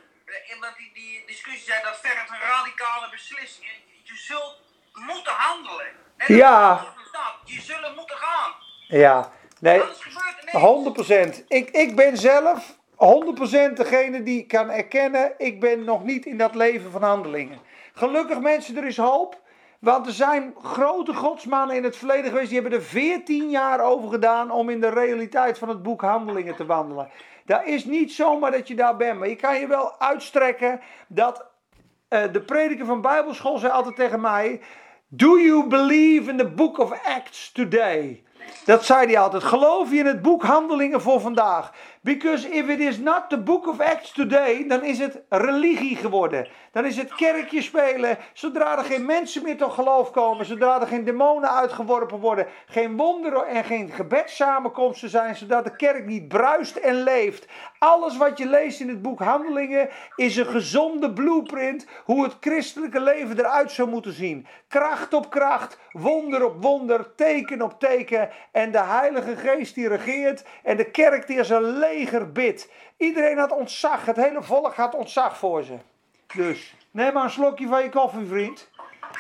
[0.48, 1.99] ja, omdat die, die discussie zei dat
[4.04, 4.58] Je zult
[4.94, 5.86] moeten handelen.
[6.18, 6.86] En ja.
[7.44, 8.54] Je zult moeten gaan.
[8.88, 9.32] Ja.
[9.60, 11.46] Nee, 100%.
[11.48, 16.56] Ik, ik ben zelf 100% degene die kan erkennen, ik ben nog niet in dat
[16.56, 17.60] leven van handelingen.
[17.94, 19.42] Gelukkig mensen, er is hoop.
[19.80, 24.10] Want er zijn grote godsmannen in het verleden geweest, die hebben er 14 jaar over
[24.10, 27.10] gedaan om in de realiteit van het boek Handelingen te wandelen.
[27.46, 31.46] Dat is niet zomaar dat je daar bent, maar je kan je wel uitstrekken dat
[32.10, 34.62] uh, de prediker van Bijbelschool zei altijd tegen mij:
[35.08, 38.24] Do you believe in the book of Acts today?
[38.66, 39.44] Dat zei hij altijd.
[39.44, 41.74] Geloof je in het boek Handelingen voor vandaag?
[42.02, 46.48] Because if it is not the book of Acts today, dan is het religie geworden.
[46.72, 48.18] Dan is het kerkje spelen.
[48.34, 52.98] Zodra er geen mensen meer tot geloof komen, zodra er geen demonen uitgeworpen worden, geen
[52.98, 57.48] wonderen en geen gebedssamenkomsten zijn, zodat de kerk niet bruist en leeft.
[57.80, 63.02] Alles wat je leest in het boek Handelingen is een gezonde blueprint hoe het christelijke
[63.02, 64.48] leven eruit zou moeten zien.
[64.68, 70.46] Kracht op kracht, wonder op wonder, teken op teken en de Heilige Geest die regeert
[70.64, 72.70] en de kerk die als een leger bidt.
[72.98, 75.78] Iedereen had ontzag, het hele volk had ontzag voor ze.
[76.36, 78.70] Dus neem maar een slokje van je koffie, vriend.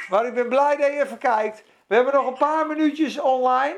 [0.09, 1.63] Maar ik ben blij dat je even kijkt.
[1.87, 3.77] We hebben nog een paar minuutjes online.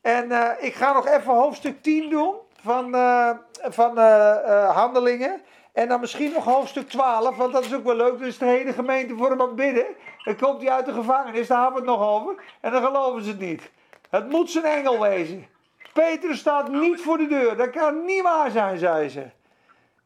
[0.00, 3.30] En uh, ik ga nog even hoofdstuk 10 doen van, uh,
[3.62, 5.40] van uh, handelingen.
[5.72, 8.18] En dan misschien nog hoofdstuk 12, want dat is ook wel leuk.
[8.18, 9.86] Dus de hele gemeente voor hem aan bidden.
[10.24, 12.42] Dan komt hij uit de gevangenis, daar hebben we het nog over.
[12.60, 13.70] En dan geloven ze het niet.
[14.10, 15.46] Het moet zijn engel wezen.
[15.92, 17.56] Petrus staat niet voor de deur.
[17.56, 19.30] Dat kan niet waar zijn, zei ze.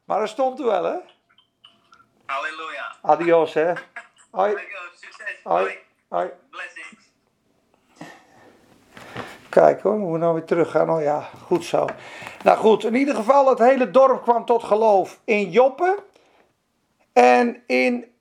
[0.04, 0.96] Maar er stond er wel, hè?
[2.26, 2.96] Halleluja.
[3.02, 3.72] Adios, hè?
[4.30, 4.56] Hoi.
[4.94, 5.40] Succes.
[5.42, 5.78] Hoi.
[6.08, 6.30] Hoi.
[6.50, 7.12] Blessings.
[9.48, 10.90] Kijk hoor, we moeten nou weer terug gaan.
[10.90, 11.86] Oh ja, goed zo.
[12.42, 16.02] Nou goed, in ieder geval, het hele dorp kwam tot geloof in Joppe.
[17.12, 18.14] En in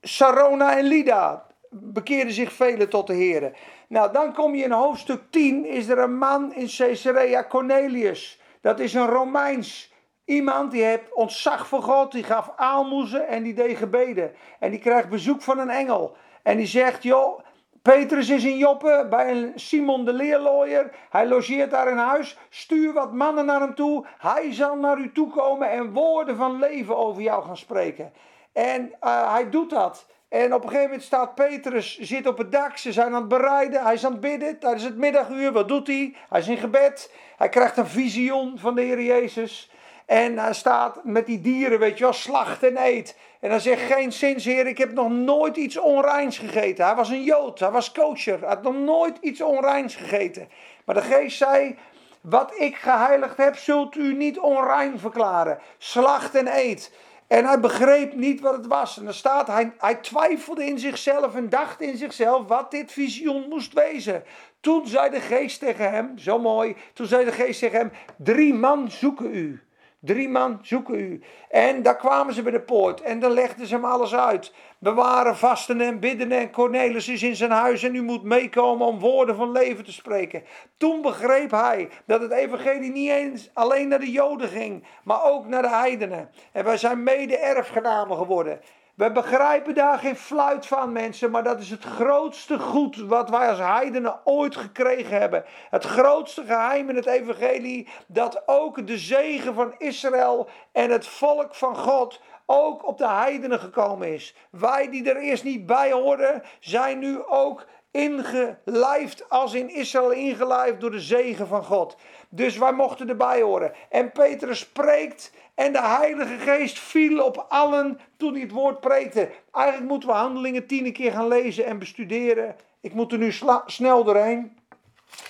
[0.00, 3.54] Sarona en Lida bekeerden zich velen tot de Heren.
[3.88, 8.40] Nou, dan kom je in hoofdstuk 10, is er een man in Caesarea Cornelius.
[8.60, 9.92] Dat is een Romeins
[10.24, 14.32] iemand die heeft ontzag voor God, die gaf aalmoezen en die deed gebeden.
[14.58, 16.16] En die krijgt bezoek van een engel.
[16.42, 17.40] En die zegt, joh,
[17.82, 20.94] Petrus is in Joppe bij een Simon de leerlooier.
[21.10, 22.38] Hij logeert daar in huis.
[22.48, 24.06] Stuur wat mannen naar hem toe.
[24.18, 28.12] Hij zal naar u toe komen en woorden van leven over jou gaan spreken.
[28.52, 30.06] En uh, hij doet dat.
[30.28, 33.28] En op een gegeven moment staat Petrus, zit op het dak, ze zijn aan het
[33.28, 35.52] bereiden, hij is aan het bidden tijdens het middaguur.
[35.52, 36.14] Wat doet hij?
[36.28, 39.70] Hij is in gebed, hij krijgt een visioen van de Heer Jezus.
[40.06, 43.16] En hij staat met die dieren, weet je wel, slacht en eet.
[43.40, 46.84] En hij zegt, geen zins heer, ik heb nog nooit iets onreins gegeten.
[46.84, 50.48] Hij was een Jood, hij was coacher, hij had nog nooit iets onreins gegeten.
[50.84, 51.76] Maar de geest zei,
[52.20, 55.58] wat ik geheiligd heb, zult u niet onrein verklaren.
[55.78, 56.92] Slacht en eet.
[57.28, 58.98] En hij begreep niet wat het was.
[58.98, 63.48] En dan staat, hij, hij twijfelde in zichzelf en dacht in zichzelf wat dit visioen
[63.48, 64.24] moest wezen.
[64.60, 68.54] Toen zei de geest tegen hem, zo mooi, toen zei de geest tegen hem, drie
[68.54, 69.62] man zoeken u.
[70.00, 71.20] Drie man zoeken u.
[71.48, 74.52] En daar kwamen ze bij de poort en dan legden ze hem alles uit.
[74.78, 78.86] We waren vasten en bidden en Cornelis is in zijn huis en u moet meekomen
[78.86, 80.42] om woorden van leven te spreken.
[80.76, 85.46] Toen begreep hij dat het evangelie niet eens alleen naar de Joden ging, maar ook
[85.46, 86.30] naar de heidenen.
[86.52, 88.60] En wij zijn mede erfgenamen geworden.
[88.94, 93.48] We begrijpen daar geen fluit van, mensen, maar dat is het grootste goed wat wij
[93.48, 95.44] als heidenen ooit gekregen hebben.
[95.70, 101.54] Het grootste geheim in het evangelie, dat ook de zegen van Israël en het volk
[101.54, 102.20] van God
[102.50, 104.34] ook op de heidenen gekomen is.
[104.50, 110.80] Wij die er eerst niet bij hoorden, zijn nu ook ingelijfd als in Israël ingelijfd
[110.80, 111.96] door de zegen van God.
[112.28, 113.72] Dus wij mochten erbij horen.
[113.88, 119.30] En Petrus spreekt en de Heilige Geest viel op allen toen hij het woord preekte.
[119.52, 122.56] Eigenlijk moeten we handelingen tien keer gaan lezen en bestuderen.
[122.80, 123.32] Ik moet er nu
[123.66, 124.58] snel doorheen.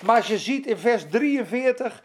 [0.05, 2.03] Maar als je ziet in vers 43.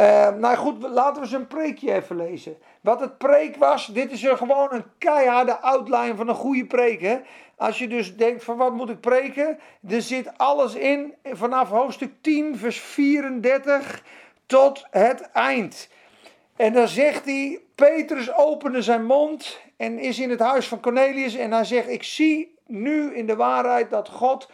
[0.00, 2.56] Uh, nou goed, laten we zijn preekje even lezen.
[2.86, 7.00] Wat het preek was, dit is er gewoon een keiharde outline van een goede preek.
[7.00, 7.18] Hè?
[7.56, 9.58] Als je dus denkt van wat moet ik preken?
[9.88, 14.02] Er zit alles in vanaf hoofdstuk 10 vers 34
[14.46, 15.88] tot het eind.
[16.56, 21.34] En dan zegt hij, Petrus opende zijn mond en is in het huis van Cornelius
[21.34, 24.50] en hij zegt, ik zie nu in de waarheid dat God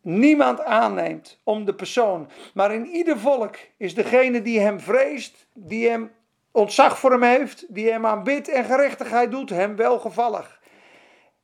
[0.00, 2.28] niemand aanneemt om de persoon.
[2.54, 6.10] Maar in ieder volk is degene die hem vreest, die hem
[6.52, 10.60] ontzag voor hem heeft, die hem aanbidt en gerechtigheid doet, hem welgevallig.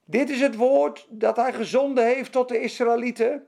[0.05, 3.47] Dit is het woord dat hij gezonden heeft tot de Israëlieten,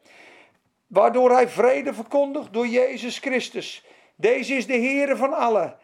[0.87, 3.85] waardoor hij vrede verkondigt door Jezus Christus.
[4.17, 5.77] Deze is de Heere van allen.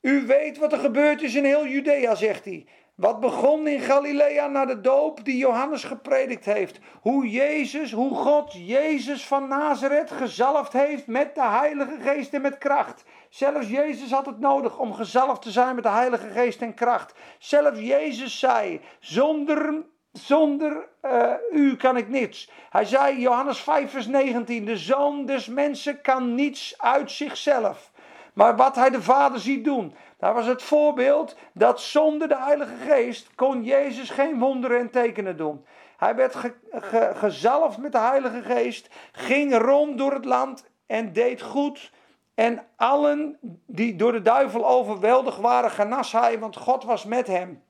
[0.00, 2.66] U weet wat er gebeurd is in heel Judea, zegt hij.
[2.94, 6.78] Wat begon in Galilea na de doop die Johannes gepredikt heeft.
[7.00, 12.58] Hoe Jezus, hoe God Jezus van Nazareth gezalfd heeft met de Heilige Geest en met
[12.58, 13.04] kracht.
[13.32, 17.14] Zelfs Jezus had het nodig om gezalfd te zijn met de Heilige Geest en kracht.
[17.38, 22.50] Zelfs Jezus zei, zonder, zonder uh, u kan ik niets.
[22.70, 27.90] Hij zei, Johannes 5 vers 19, de Zoon des Mensen kan niets uit zichzelf.
[28.32, 32.76] Maar wat hij de Vader ziet doen, daar was het voorbeeld dat zonder de Heilige
[32.76, 35.64] Geest kon Jezus geen wonderen en tekenen doen.
[35.96, 41.42] Hij werd ge, gezalfd met de Heilige Geest, ging rond door het land en deed
[41.42, 41.92] goed.
[42.34, 47.62] En allen die door de duivel overweldigd waren, genas hij, want God was met hem.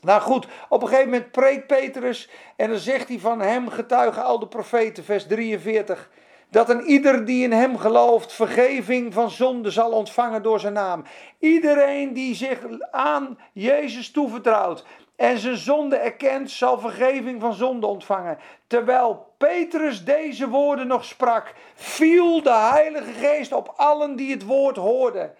[0.00, 4.24] Nou goed, op een gegeven moment preekt Petrus en dan zegt hij van hem getuigen
[4.24, 6.10] al de profeten, vers 43
[6.54, 11.04] dat een ieder die in hem gelooft vergeving van zonde zal ontvangen door zijn naam.
[11.38, 12.58] Iedereen die zich
[12.90, 14.84] aan Jezus toevertrouwt
[15.16, 18.38] en zijn zonde erkent, zal vergeving van zonde ontvangen.
[18.66, 24.76] Terwijl Petrus deze woorden nog sprak, viel de Heilige Geest op allen die het woord
[24.76, 25.34] hoorden.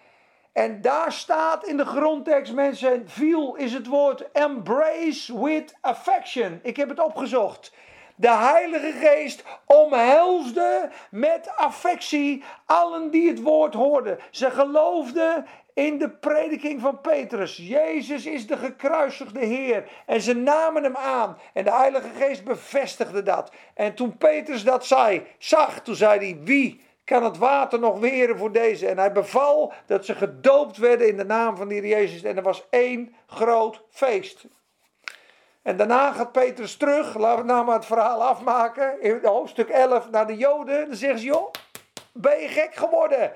[0.53, 6.61] En daar staat in de grondtekst, mensen, viel is het woord embrace with affection.
[6.63, 7.73] Ik heb het opgezocht.
[8.17, 14.19] De Heilige Geest omhelsde met affectie allen die het woord hoorden.
[14.31, 17.57] Ze geloofden in de prediking van Petrus.
[17.57, 19.89] Jezus is de gekruisigde Heer.
[20.07, 21.39] En ze namen hem aan.
[21.53, 23.53] En de Heilige Geest bevestigde dat.
[23.75, 28.39] En toen Petrus dat zei, zag, toen zei hij: Wie kan het water nog weren
[28.39, 28.87] voor deze?
[28.89, 32.23] En hij beval dat ze gedoopt werden in de naam van die Jezus.
[32.23, 34.47] En er was één groot feest.
[35.63, 40.11] En daarna gaat Petrus terug, laten we nou maar het verhaal afmaken, in hoofdstuk 11
[40.11, 40.87] naar de Joden.
[40.87, 41.51] Dan zeggen ze, joh,
[42.13, 43.33] ben je gek geworden?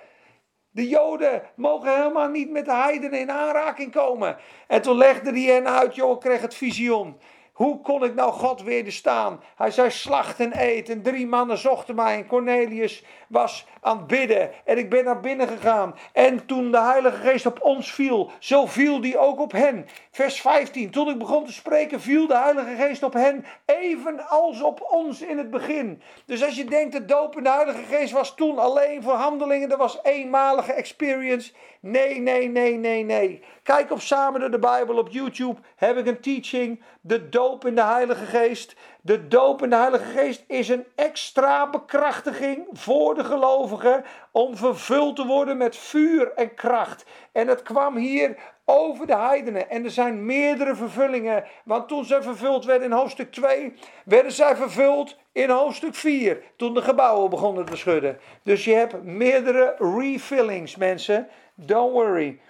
[0.70, 4.36] De Joden mogen helemaal niet met de heidenen in aanraking komen.
[4.66, 7.20] En toen legde hij hen uit, joh, kreeg het visioen.
[7.58, 9.40] Hoe kon ik nou God weerstaan?
[9.56, 10.88] Hij zei: slacht en eet.
[10.88, 12.16] En drie mannen zochten mij.
[12.16, 14.50] En Cornelius was aan het bidden.
[14.64, 15.94] En ik ben naar binnen gegaan.
[16.12, 19.86] En toen de Heilige Geest op ons viel, zo viel die ook op hen.
[20.10, 20.90] Vers 15.
[20.90, 25.38] Toen ik begon te spreken, viel de Heilige Geest op hen, evenals op ons in
[25.38, 26.02] het begin.
[26.26, 29.68] Dus als je denkt, de doop in de Heilige Geest was toen alleen voor handelingen,
[29.68, 31.52] dat was eenmalige experience.
[31.80, 33.42] Nee, nee, nee, nee, nee.
[33.68, 35.60] Kijk op Samen door de Bijbel op YouTube.
[35.76, 36.82] Heb ik een teaching.
[37.00, 38.76] De doop in de Heilige Geest.
[39.00, 44.04] De doop in de Heilige Geest is een extra bekrachtiging voor de gelovigen.
[44.30, 47.04] Om vervuld te worden met vuur en kracht.
[47.32, 49.70] En het kwam hier over de heidenen.
[49.70, 51.44] En er zijn meerdere vervullingen.
[51.64, 56.42] Want toen zij vervuld werden in hoofdstuk 2, werden zij vervuld in hoofdstuk 4.
[56.56, 58.18] Toen de gebouwen begonnen te schudden.
[58.42, 61.28] Dus je hebt meerdere refillings, mensen.
[61.54, 62.40] Don't worry.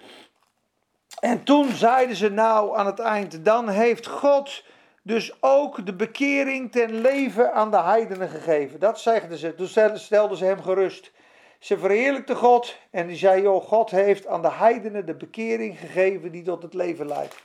[1.19, 4.63] En toen zeiden ze nou aan het eind, dan heeft God
[5.01, 8.79] dus ook de bekering ten leven aan de heidenen gegeven.
[8.79, 9.55] Dat zeiden ze.
[9.55, 11.11] Toen stelden ze hem gerust.
[11.59, 16.31] Ze verheerlijkte God en die zei, joh, God heeft aan de heidenen de bekering gegeven
[16.31, 17.35] die tot het leven leidt.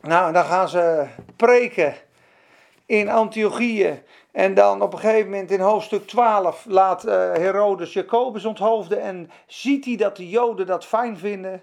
[0.00, 1.06] Nou, dan gaan ze
[1.36, 1.94] preken
[2.86, 4.02] in Antiochieën.
[4.32, 9.30] En dan op een gegeven moment in hoofdstuk 12 laat uh, Herodes Jacobus onthoofden en
[9.46, 11.62] ziet hij dat de Joden dat fijn vinden.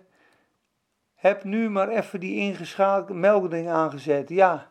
[1.17, 4.29] Heb nu maar even die ingeschakelde melding aangezet.
[4.29, 4.67] Ja.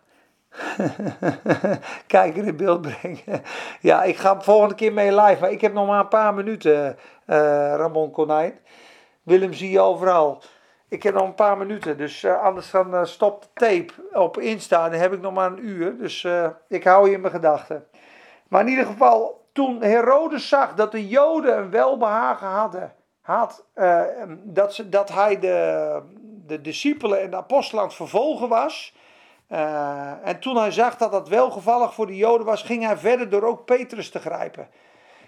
[2.06, 3.42] Kijk in beeld brengen.
[3.80, 6.96] ja, ik ga volgende keer mee live, maar ik heb nog maar een paar minuten,
[7.26, 7.36] uh,
[7.76, 8.58] Ramon Konijn.
[9.22, 10.42] Willem zie je overal.
[10.88, 14.38] Ik heb nog een paar minuten, dus uh, anders dan uh, stop de tape op
[14.38, 14.88] Insta.
[14.88, 16.26] Dan heb ik nog maar een uur, dus
[16.68, 17.86] ik hou je in mijn gedachten.
[18.48, 23.66] Maar in ieder geval, toen Herodes zag dat de Joden een welbehagen hadden, had,
[24.42, 26.02] dat, ze, dat hij de,
[26.46, 28.94] de discipelen en de apostelen aan het vervolgen was.
[29.52, 33.28] Uh, en toen hij zag dat dat welgevallig voor de Joden was, ging hij verder
[33.28, 34.68] door ook Petrus te grijpen.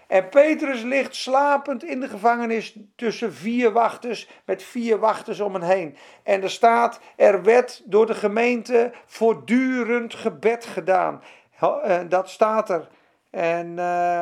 [0.07, 5.63] En Petrus ligt slapend in de gevangenis tussen vier wachters, met vier wachters om hem
[5.63, 5.97] heen.
[6.23, 11.23] En er staat, er werd door de gemeente voortdurend gebed gedaan.
[11.61, 12.87] Uh, dat staat er.
[13.29, 14.21] En uh,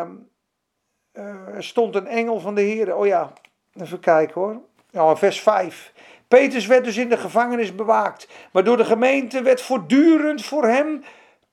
[1.55, 2.95] er stond een engel van de Heer.
[2.95, 3.33] Oh ja,
[3.73, 4.61] even kijken hoor.
[4.89, 5.93] Ja, vers 5.
[6.27, 8.27] Petrus werd dus in de gevangenis bewaakt.
[8.51, 11.03] Maar door de gemeente werd voortdurend voor hem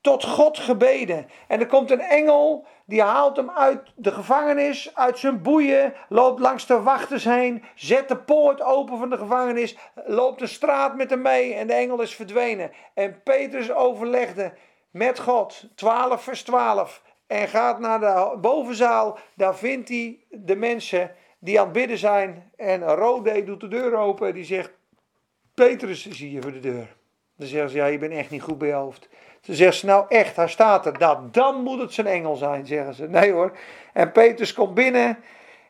[0.01, 1.27] tot God gebeden.
[1.47, 6.39] En er komt een engel, die haalt hem uit de gevangenis, uit zijn boeien, loopt
[6.39, 11.09] langs de wachters heen, zet de poort open van de gevangenis, loopt de straat met
[11.09, 12.71] hem mee en de engel is verdwenen.
[12.93, 14.53] En Petrus overlegde
[14.91, 21.11] met God, 12 vers 12, en gaat naar de bovenzaal, daar vindt hij de mensen
[21.45, 22.51] die aan het bidden zijn.
[22.55, 24.33] En Rode doet de deur open.
[24.33, 24.71] Die zegt:
[25.53, 26.95] Petrus is hier voor de deur.
[27.37, 29.09] Dan zeggen ze: Ja, je bent echt niet goed bij je hoofd.
[29.41, 30.97] Ze zegt ze: Nou, echt, hij staat er.
[30.99, 33.07] Nou, dan moet het zijn engel zijn, zeggen ze.
[33.07, 33.57] Nee hoor.
[33.93, 35.17] En Petrus komt binnen.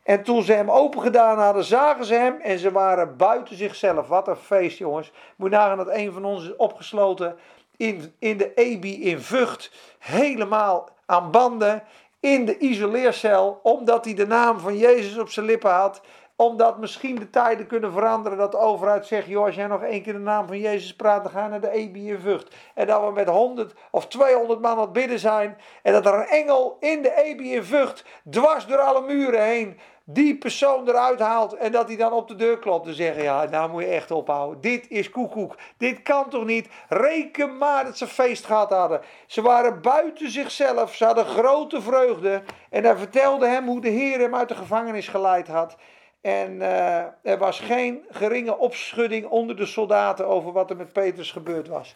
[0.02, 4.08] En toen ze hem open gedaan hadden, zagen ze hem en ze waren buiten zichzelf.
[4.08, 5.12] Wat een feest, jongens.
[5.36, 7.36] Moet nagaan dat een van ons is opgesloten
[7.76, 9.72] in, in de EBI in Vught.
[9.98, 11.82] Helemaal aan banden
[12.20, 16.00] in de isoleercel, omdat hij de naam van Jezus op zijn lippen had.
[16.36, 20.02] Omdat misschien de tijden kunnen veranderen dat de overheid zegt: joh, als jij nog één
[20.02, 22.54] keer de naam van Jezus praat, dan ga je naar de EB in Vught.
[22.74, 25.56] En dat we met 100 of 200 man aan het bidden zijn.
[25.82, 29.78] En dat er een engel in de EB in Vught dwars door alle muren heen
[30.08, 33.44] die persoon eruit haalt en dat hij dan op de deur klopt en zeggen: Ja,
[33.44, 34.60] nou moet je echt ophouden.
[34.60, 35.56] Dit is koekoek.
[35.76, 36.68] Dit kan toch niet?
[36.88, 39.00] Reken maar dat ze feest gehad hadden.
[39.26, 40.94] Ze waren buiten zichzelf.
[40.94, 42.42] Ze hadden grote vreugde.
[42.70, 45.76] En hij vertelde hem hoe de Heer hem uit de gevangenis geleid had.
[46.20, 51.32] En uh, er was geen geringe opschudding onder de soldaten over wat er met Petrus
[51.32, 51.94] gebeurd was.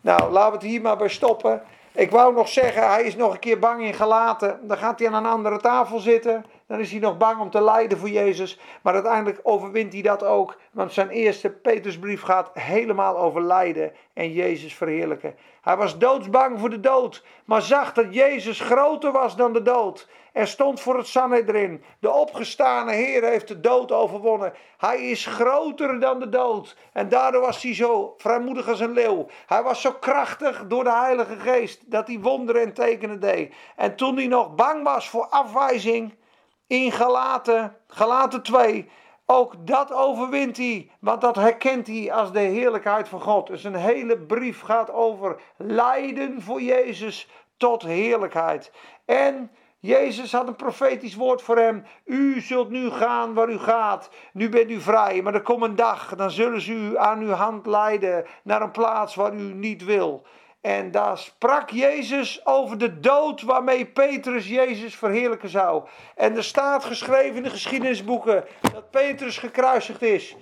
[0.00, 1.62] Nou, laten we het hier maar bij stoppen.
[1.94, 4.60] Ik wou nog zeggen, hij is nog een keer bang in gelaten.
[4.62, 6.44] Dan gaat hij aan een andere tafel zitten.
[6.72, 8.58] Dan is hij nog bang om te lijden voor Jezus.
[8.82, 10.56] Maar uiteindelijk overwint hij dat ook.
[10.70, 15.34] Want zijn eerste Petersbrief gaat helemaal over lijden en Jezus verheerlijken.
[15.62, 17.24] Hij was doodsbang voor de dood.
[17.44, 20.08] Maar zag dat Jezus groter was dan de dood.
[20.32, 21.82] Er stond voor het Sanhedrin.
[21.98, 24.52] De opgestane Heer heeft de dood overwonnen.
[24.78, 26.76] Hij is groter dan de dood.
[26.92, 29.26] En daardoor was hij zo vrijmoedig als een leeuw.
[29.46, 33.54] Hij was zo krachtig door de Heilige Geest dat hij wonderen en tekenen deed.
[33.76, 36.20] En toen hij nog bang was voor afwijzing
[36.66, 38.90] in Galaten, Galaten 2,
[39.26, 43.46] ook dat overwint hij, want dat herkent hij als de heerlijkheid van God.
[43.46, 48.72] Dus een hele brief gaat over lijden voor Jezus tot heerlijkheid.
[49.04, 51.84] En Jezus had een profetisch woord voor hem.
[52.04, 54.10] U zult nu gaan waar u gaat.
[54.32, 55.22] Nu bent u vrij.
[55.22, 56.14] Maar er komt een dag.
[56.16, 60.26] Dan zullen ze u aan uw hand leiden naar een plaats waar u niet wil.
[60.62, 65.84] En daar sprak Jezus over de dood waarmee Petrus Jezus verheerlijken zou.
[66.16, 70.36] En er staat geschreven in de geschiedenisboeken dat Petrus gekruisigd is.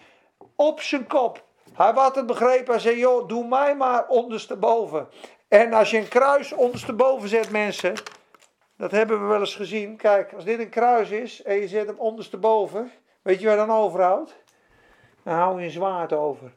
[0.56, 1.44] Op zijn kop.
[1.72, 2.72] Hij had het begrepen.
[2.72, 5.08] Hij zei: Joh, doe mij maar ondersteboven.
[5.48, 7.94] En als je een kruis ondersteboven zet, mensen.
[8.76, 9.96] Dat hebben we wel eens gezien.
[9.96, 12.92] Kijk, als dit een kruis is en je zet hem ondersteboven.
[13.22, 14.42] Weet je waar dan overhoudt?
[15.22, 16.52] Dan hou je een zwaard over.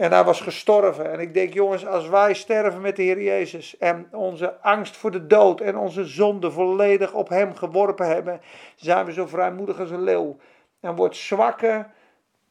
[0.00, 1.12] En hij was gestorven.
[1.12, 5.10] En ik denk, jongens, als wij sterven met de Heer Jezus en onze angst voor
[5.10, 8.40] de dood en onze zonde volledig op Hem geworpen hebben,
[8.76, 10.36] zijn we zo vrijmoedig als een leeuw.
[10.80, 11.86] En wordt zwakke,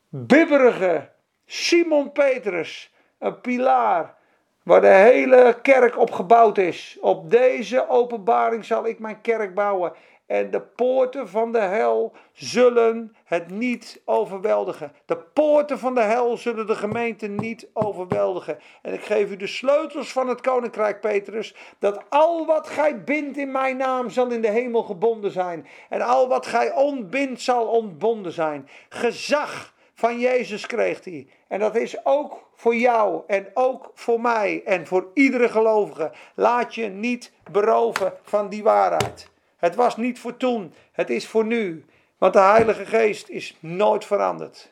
[0.09, 1.09] bibberige
[1.45, 4.15] Simon Petrus, een pilaar,
[4.63, 6.97] waar de hele kerk op gebouwd is.
[7.01, 9.93] Op deze openbaring zal ik mijn kerk bouwen.
[10.29, 14.91] En de poorten van de hel zullen het niet overweldigen.
[15.05, 18.59] De poorten van de hel zullen de gemeente niet overweldigen.
[18.81, 21.55] En ik geef u de sleutels van het koninkrijk, Petrus.
[21.79, 25.67] Dat al wat gij bindt in mijn naam zal in de hemel gebonden zijn.
[25.89, 28.69] En al wat gij ontbindt zal ontbonden zijn.
[28.89, 31.27] Gezag van Jezus kreeg hij.
[31.47, 36.11] En dat is ook voor jou en ook voor mij en voor iedere gelovige.
[36.35, 39.29] Laat je niet beroven van die waarheid.
[39.59, 41.85] Het was niet voor toen, het is voor nu.
[42.17, 44.71] Want de Heilige Geest is nooit veranderd.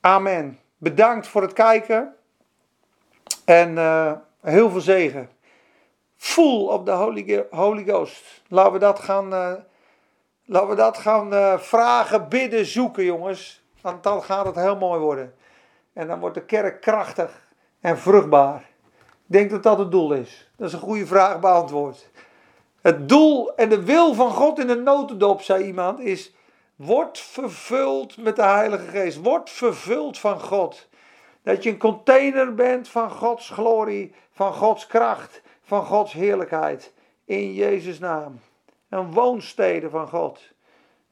[0.00, 0.58] Amen.
[0.76, 2.14] Bedankt voor het kijken.
[3.44, 5.30] En uh, heel veel zegen.
[6.16, 8.42] Full op de Holy, Holy Ghost.
[8.48, 9.52] Laten we dat gaan, uh,
[10.44, 13.62] laten we dat gaan uh, vragen, bidden, zoeken, jongens.
[13.80, 15.34] Want dan gaat het heel mooi worden.
[15.92, 17.48] En dan wordt de kerk krachtig
[17.80, 18.60] en vruchtbaar.
[19.00, 20.50] Ik denk dat dat het doel is.
[20.56, 22.10] Dat is een goede vraag beantwoord.
[22.80, 26.32] Het doel en de wil van God in de notendop, zei iemand, is:
[26.78, 29.22] word vervuld met de Heilige Geest.
[29.22, 30.88] Word vervuld van God.
[31.42, 36.92] Dat je een container bent van Gods glorie, van Gods kracht, van Gods heerlijkheid.
[37.24, 38.40] In Jezus' naam.
[38.88, 40.40] Een woonstede van God.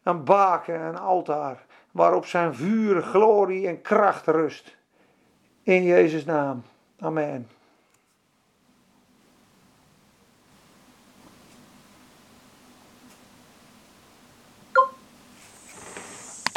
[0.03, 1.65] Een baken, een altaar.
[1.91, 4.77] Waarop zijn vuur, glorie en kracht rust.
[5.63, 6.63] In Jezus' naam.
[6.99, 7.49] Amen.